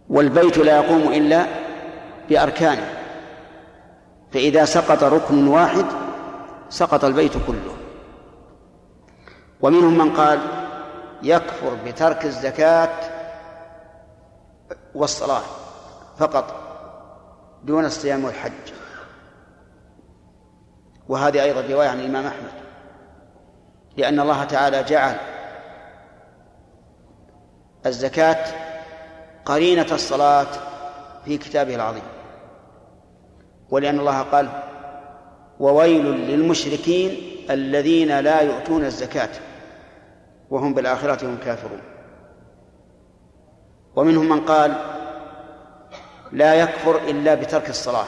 [0.08, 1.46] والبيت لا يقوم إلا
[2.28, 2.94] بأركانه.
[4.32, 5.86] فإذا سقط ركن واحد
[6.70, 7.76] سقط البيت كله.
[9.60, 10.40] ومنهم من قال
[11.22, 12.90] يكفر بترك الزكاة
[14.94, 15.59] والصلاة.
[16.20, 16.54] فقط
[17.64, 18.72] دون الصيام والحج
[21.08, 22.52] وهذه أيضا رواية عن الإمام أحمد
[23.96, 25.16] لأن الله تعالى جعل
[27.86, 28.44] الزكاة
[29.44, 30.46] قرينة الصلاة
[31.24, 32.02] في كتابه العظيم.
[33.70, 34.48] ولأن الله قال
[35.60, 37.16] وويل للمشركين
[37.50, 39.30] الذين لا يؤتون الزكاة
[40.50, 41.80] وهم بالآخرة هم كافرون.
[43.96, 44.99] ومنهم من قال
[46.32, 48.06] لا يكفر إلا بترك الصلاة.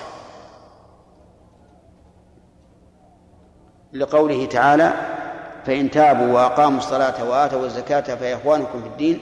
[3.93, 4.93] لقوله تعالى
[5.67, 9.21] فإن تابوا وأقاموا الصلاة وآتوا الزكاة فإخوانكم في الدين.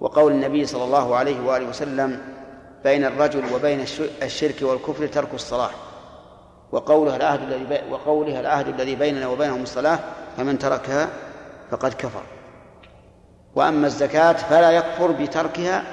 [0.00, 2.20] وقول النبي صلى الله عليه وآله وسلم
[2.84, 3.80] بين الرجل وبين
[4.22, 5.70] الشرك والكفر ترك الصلاة.
[6.72, 9.98] وقولها العهد الذي وقولها العهد الذي بيننا وبينهم الصلاة
[10.36, 11.08] فمن تركها
[11.70, 12.22] فقد كفر.
[13.54, 15.84] وأما الزكاة فلا يكفر بتركها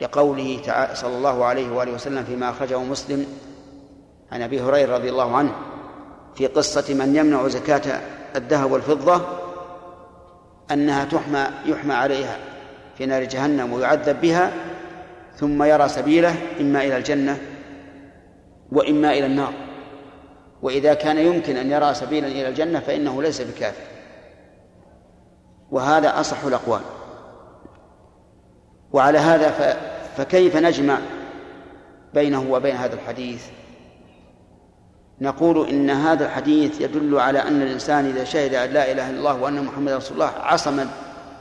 [0.00, 3.26] لقوله تعالى صلى الله عليه وآله وسلم فيما أخرجه مسلم
[4.32, 5.52] عن أبي هريرة رضي الله عنه
[6.34, 8.00] في قصة من يمنع زكاة
[8.36, 9.20] الذهب والفضة
[10.70, 12.38] أنها تحمى يحمى عليها
[12.98, 14.52] في نار جهنم ويعذب بها
[15.36, 17.38] ثم يرى سبيله إما إلى الجنة
[18.72, 19.52] وإما إلى النار.
[20.62, 23.82] وإذا كان يمكن أن يرى سبيلا إلى الجنة فإنه ليس بكافر.
[25.70, 26.80] وهذا أصح الأقوال.
[28.96, 29.76] وعلى هذا
[30.16, 30.98] فكيف نجمع
[32.14, 33.44] بينه وبين هذا الحديث؟
[35.20, 39.42] نقول إن هذا الحديث يدل على أن الإنسان إذا شهد أن لا إله إلا الله
[39.42, 40.86] وأن محمد رسول الله عصم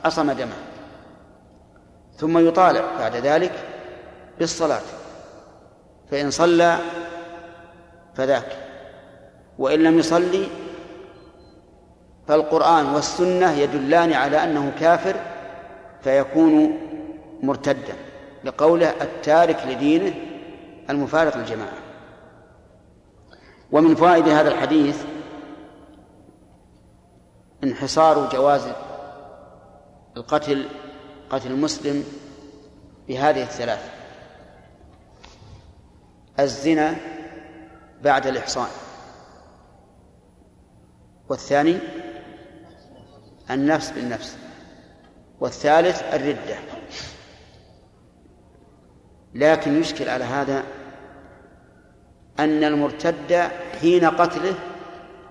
[0.05, 0.55] عصم دمه.
[2.17, 3.51] ثم يطالع بعد ذلك
[4.39, 4.81] بالصلاة.
[6.11, 6.77] فإن صلى
[8.15, 8.57] فذاك.
[9.59, 10.47] وإن لم يصلي
[12.27, 15.15] فالقرآن والسنة يدلان على أنه كافر
[16.03, 16.84] فيكون
[17.45, 17.95] مرتدا
[18.43, 20.13] لقوله التارك لدينه
[20.89, 21.77] المفارق للجماعة.
[23.71, 25.03] ومن فوائد هذا الحديث
[27.63, 28.67] انحصار جواز
[30.17, 30.65] القتل
[31.29, 32.03] قتل المسلم
[33.07, 33.91] بهذه الثلاث
[36.39, 36.95] الزنا
[38.03, 38.67] بعد الإحصان
[41.29, 41.77] والثاني
[43.49, 44.37] النفس بالنفس
[45.39, 46.74] والثالث الردة.
[49.35, 50.63] لكن يشكل على هذا
[52.39, 53.49] أن المرتد
[53.81, 54.55] حين قتله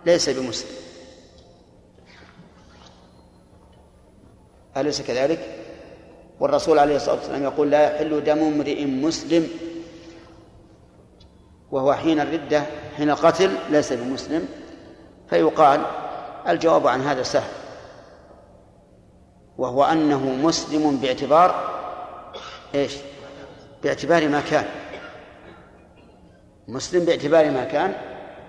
[0.06, 0.76] ليس بمسلم
[4.76, 5.38] أليس كذلك؟
[6.40, 9.48] والرسول عليه الصلاة والسلام يقول لا يحل دم امرئ مسلم
[11.70, 12.62] وهو حين الردة
[12.96, 14.48] حين القتل ليس بمسلم
[15.30, 15.82] فيقال
[16.48, 17.50] الجواب عن هذا سهل
[19.58, 21.74] وهو أنه مسلم باعتبار
[22.74, 22.92] إيش؟
[23.84, 24.64] باعتبار ما كان
[26.68, 27.94] مسلم باعتبار ما كان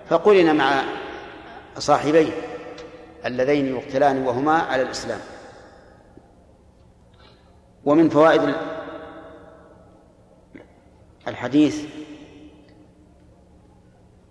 [0.08, 0.82] فقرن مع
[1.78, 2.32] صاحبيه
[3.24, 5.20] اللذين يقتلان وهما على الإسلام.
[7.84, 8.54] ومن فوائد
[11.28, 11.84] الحديث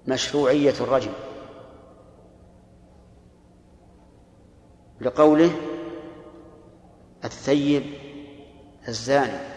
[0.08, 1.12] مشروعية الرجم
[5.02, 5.52] لقوله
[7.24, 7.84] الثيب
[8.88, 9.55] الزاني.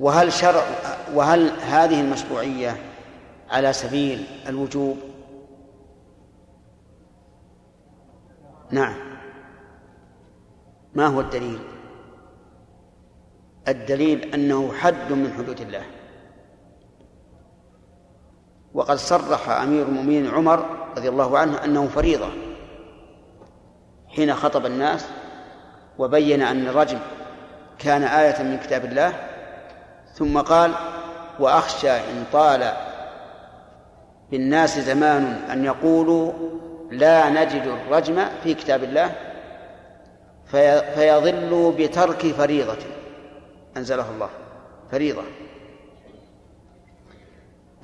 [0.00, 0.62] وهل شرع
[1.14, 2.76] وهل هذه المشروعية
[3.50, 4.98] على سبيل الوجوب؟
[8.70, 8.96] نعم.
[10.94, 11.58] ما هو الدليل؟
[13.68, 15.82] الدليل أنه حد من حدود الله.
[18.74, 20.66] وقد صرح أمير المؤمنين عمر
[20.96, 22.28] رضي الله عنه أنه فريضة
[24.08, 25.06] حين خطب الناس
[25.98, 26.98] وبين أن الرجم
[27.78, 29.29] كان آية من كتاب الله
[30.14, 30.72] ثم قال
[31.38, 32.72] وأخشى إن طال
[34.30, 36.32] بالناس زمان أن يقولوا
[36.90, 39.12] لا نجد الرجم في كتاب الله
[40.94, 42.78] فيضلوا بترك فريضة.
[43.76, 44.28] أنزله الله.
[44.90, 45.22] فريضة.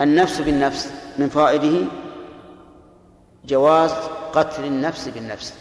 [0.01, 1.87] النفس بالنفس من فوائده
[3.45, 3.93] جواز
[4.33, 5.55] قتل النفس بالنفس.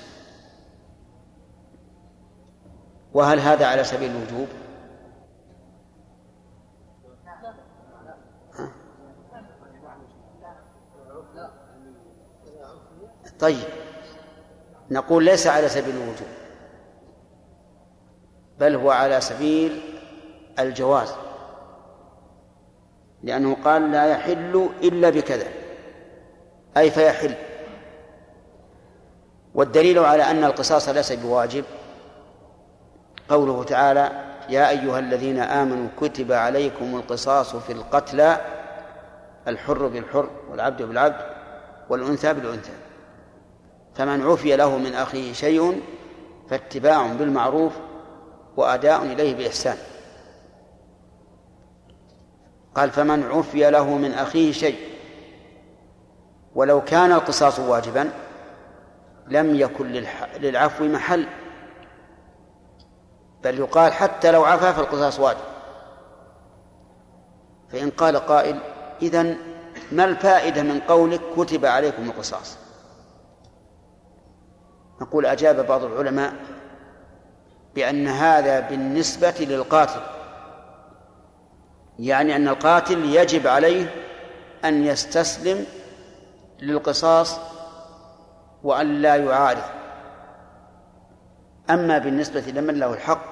[3.14, 4.48] وهل هذا على سبيل الوجوب؟
[13.40, 13.68] طيب.
[14.92, 16.28] نقول ليس على سبيل الوجوب
[18.60, 19.82] بل هو على سبيل
[20.60, 21.16] الجواز
[23.24, 25.48] لأنه قال لا يحل إلا بكذا
[26.78, 27.36] أي فيحل.
[29.56, 31.64] والدليل على أن القصاص ليس بواجب
[33.30, 34.12] قوله تعالى
[34.50, 38.38] يا أيها الذين آمنوا كتب عليكم القصاص في القتلى
[39.48, 41.22] الحر بالحر والعبد بالعبد
[41.90, 42.72] والأنثى بالأنثى.
[43.96, 45.82] فمن عفي له من أخيه شيء
[46.50, 47.74] فاتباع بالمعروف
[48.58, 49.78] وأداء إليه بإحسان.
[52.76, 54.78] قال فمن عفي له من أخيه شيء
[56.56, 58.10] ولو كان القصاص واجبا
[59.28, 59.88] لم يكن
[60.38, 61.28] للعفو محل
[63.44, 65.40] بل يقال حتى لو عفا فالقصاص واجب.
[67.72, 68.60] فإن قال قائل
[69.02, 69.38] إذن
[69.92, 72.65] ما الفائدة من قولك كتب عليكم القصاص؟
[75.02, 76.34] نقول أجاب بعض العلماء
[77.76, 80.02] بأن هذا بالنسبة للقاتل
[82.00, 83.96] يعني أن القاتل يجب عليه
[84.66, 85.66] أن يستسلم
[86.62, 87.40] للقصاص
[88.64, 89.64] وأن لا يعارض.
[91.70, 93.26] أما بالنسبة لمن له الحق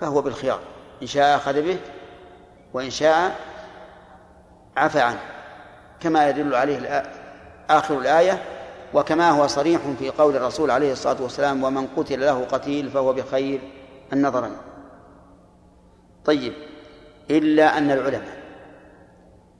[0.00, 0.60] فهو بالخيار
[1.02, 1.78] إن شاء أخذ به
[2.72, 3.36] وإن شاء
[4.76, 5.20] عفى عنه
[6.00, 7.02] كما يدل عليه
[7.70, 8.42] آخر الآية
[8.94, 13.60] وكما هو صريح في قول الرسول عليه الصلاة والسلام ومن قتل له قتيل فهو بخير
[14.12, 14.50] النظرا
[16.24, 16.52] طيب
[17.30, 18.40] إلا أن العلماء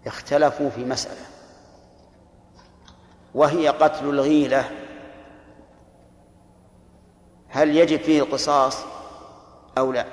[0.07, 1.31] اختلفوا في مسألة
[3.35, 4.71] وهي قتل الغيلة.
[7.49, 8.77] هل يجب فيه القصاص
[9.79, 10.07] أو لا؟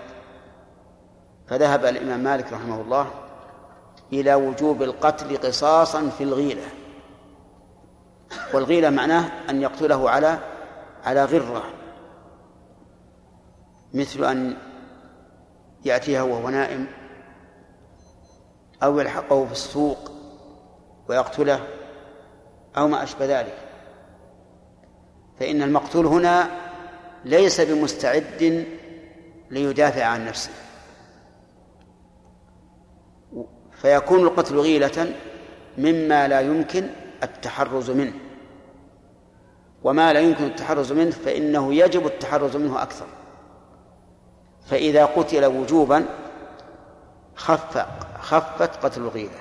[1.47, 3.07] فذهب الإمام مالك رحمه الله
[4.13, 6.67] إلى وجوب القتل قصاصا في الغيلة.
[8.53, 10.39] والغيلة معناه أن يقتله على
[11.03, 11.63] على غرة
[13.93, 14.57] مثل أن
[15.85, 16.87] يأتيها وهو نائم
[18.83, 20.11] أو يلحقه في السوق
[21.07, 21.67] ويقتله
[22.77, 23.57] أو ما أشبه ذلك.
[25.39, 26.47] فإن المقتول هنا
[27.25, 28.65] ليس بمستعد
[29.49, 30.51] ليدافع عن نفسه.
[33.71, 35.13] فيكون القتل غيلة
[35.77, 36.89] مما لا يمكن
[37.23, 38.13] التحرز منه.
[39.83, 43.05] وما لا يمكن التحرز منه فإنه يجب التحرز منه أكثر.
[44.65, 46.05] فإذا قتل وجوبا
[47.35, 47.85] خف
[48.19, 49.39] خفت قتل الغيلة.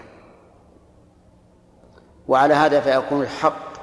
[2.28, 3.76] وعلى هذا فيكون الحق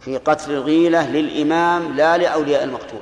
[0.00, 3.00] في قتل الغيلة للإمام لا لأولياء المقتول.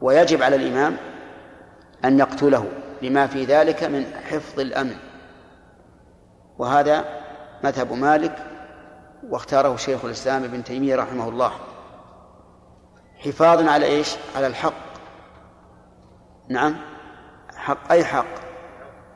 [0.00, 0.96] ويجب على الإمام
[2.04, 2.66] أن يقتله
[3.02, 5.09] لما في ذلك من حفظ الأمن.
[6.60, 7.04] وهذا
[7.64, 8.46] مذهب مالك
[9.28, 11.52] واختاره شيخ الإسلام ابن تيمية رحمه الله.
[13.18, 14.72] حفاظا على إيش؟ على الحق.
[16.48, 16.76] نعم.
[17.56, 18.26] حق أي حق؟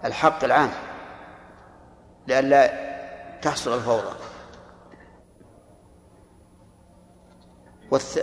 [0.04, 0.70] الحق العام.
[2.26, 2.72] لئلا
[3.42, 4.16] تحصل الفوضى.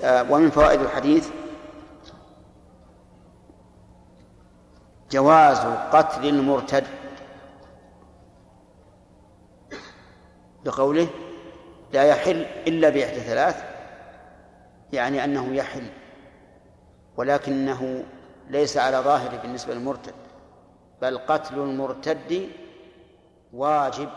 [0.03, 1.29] آه، ومن فوائد الحديث
[5.11, 5.59] جواز
[5.91, 7.00] قتل المرتد.
[10.65, 11.07] بقوله
[11.93, 13.63] لا يحل إلا بإحدى ثلاث
[14.93, 15.87] يعني أنه يحل
[17.17, 18.03] ولكنه
[18.49, 20.13] ليس على ظاهره بالنسبة للمرتد
[21.01, 22.49] بل قتل المرتد
[23.53, 24.09] واجب.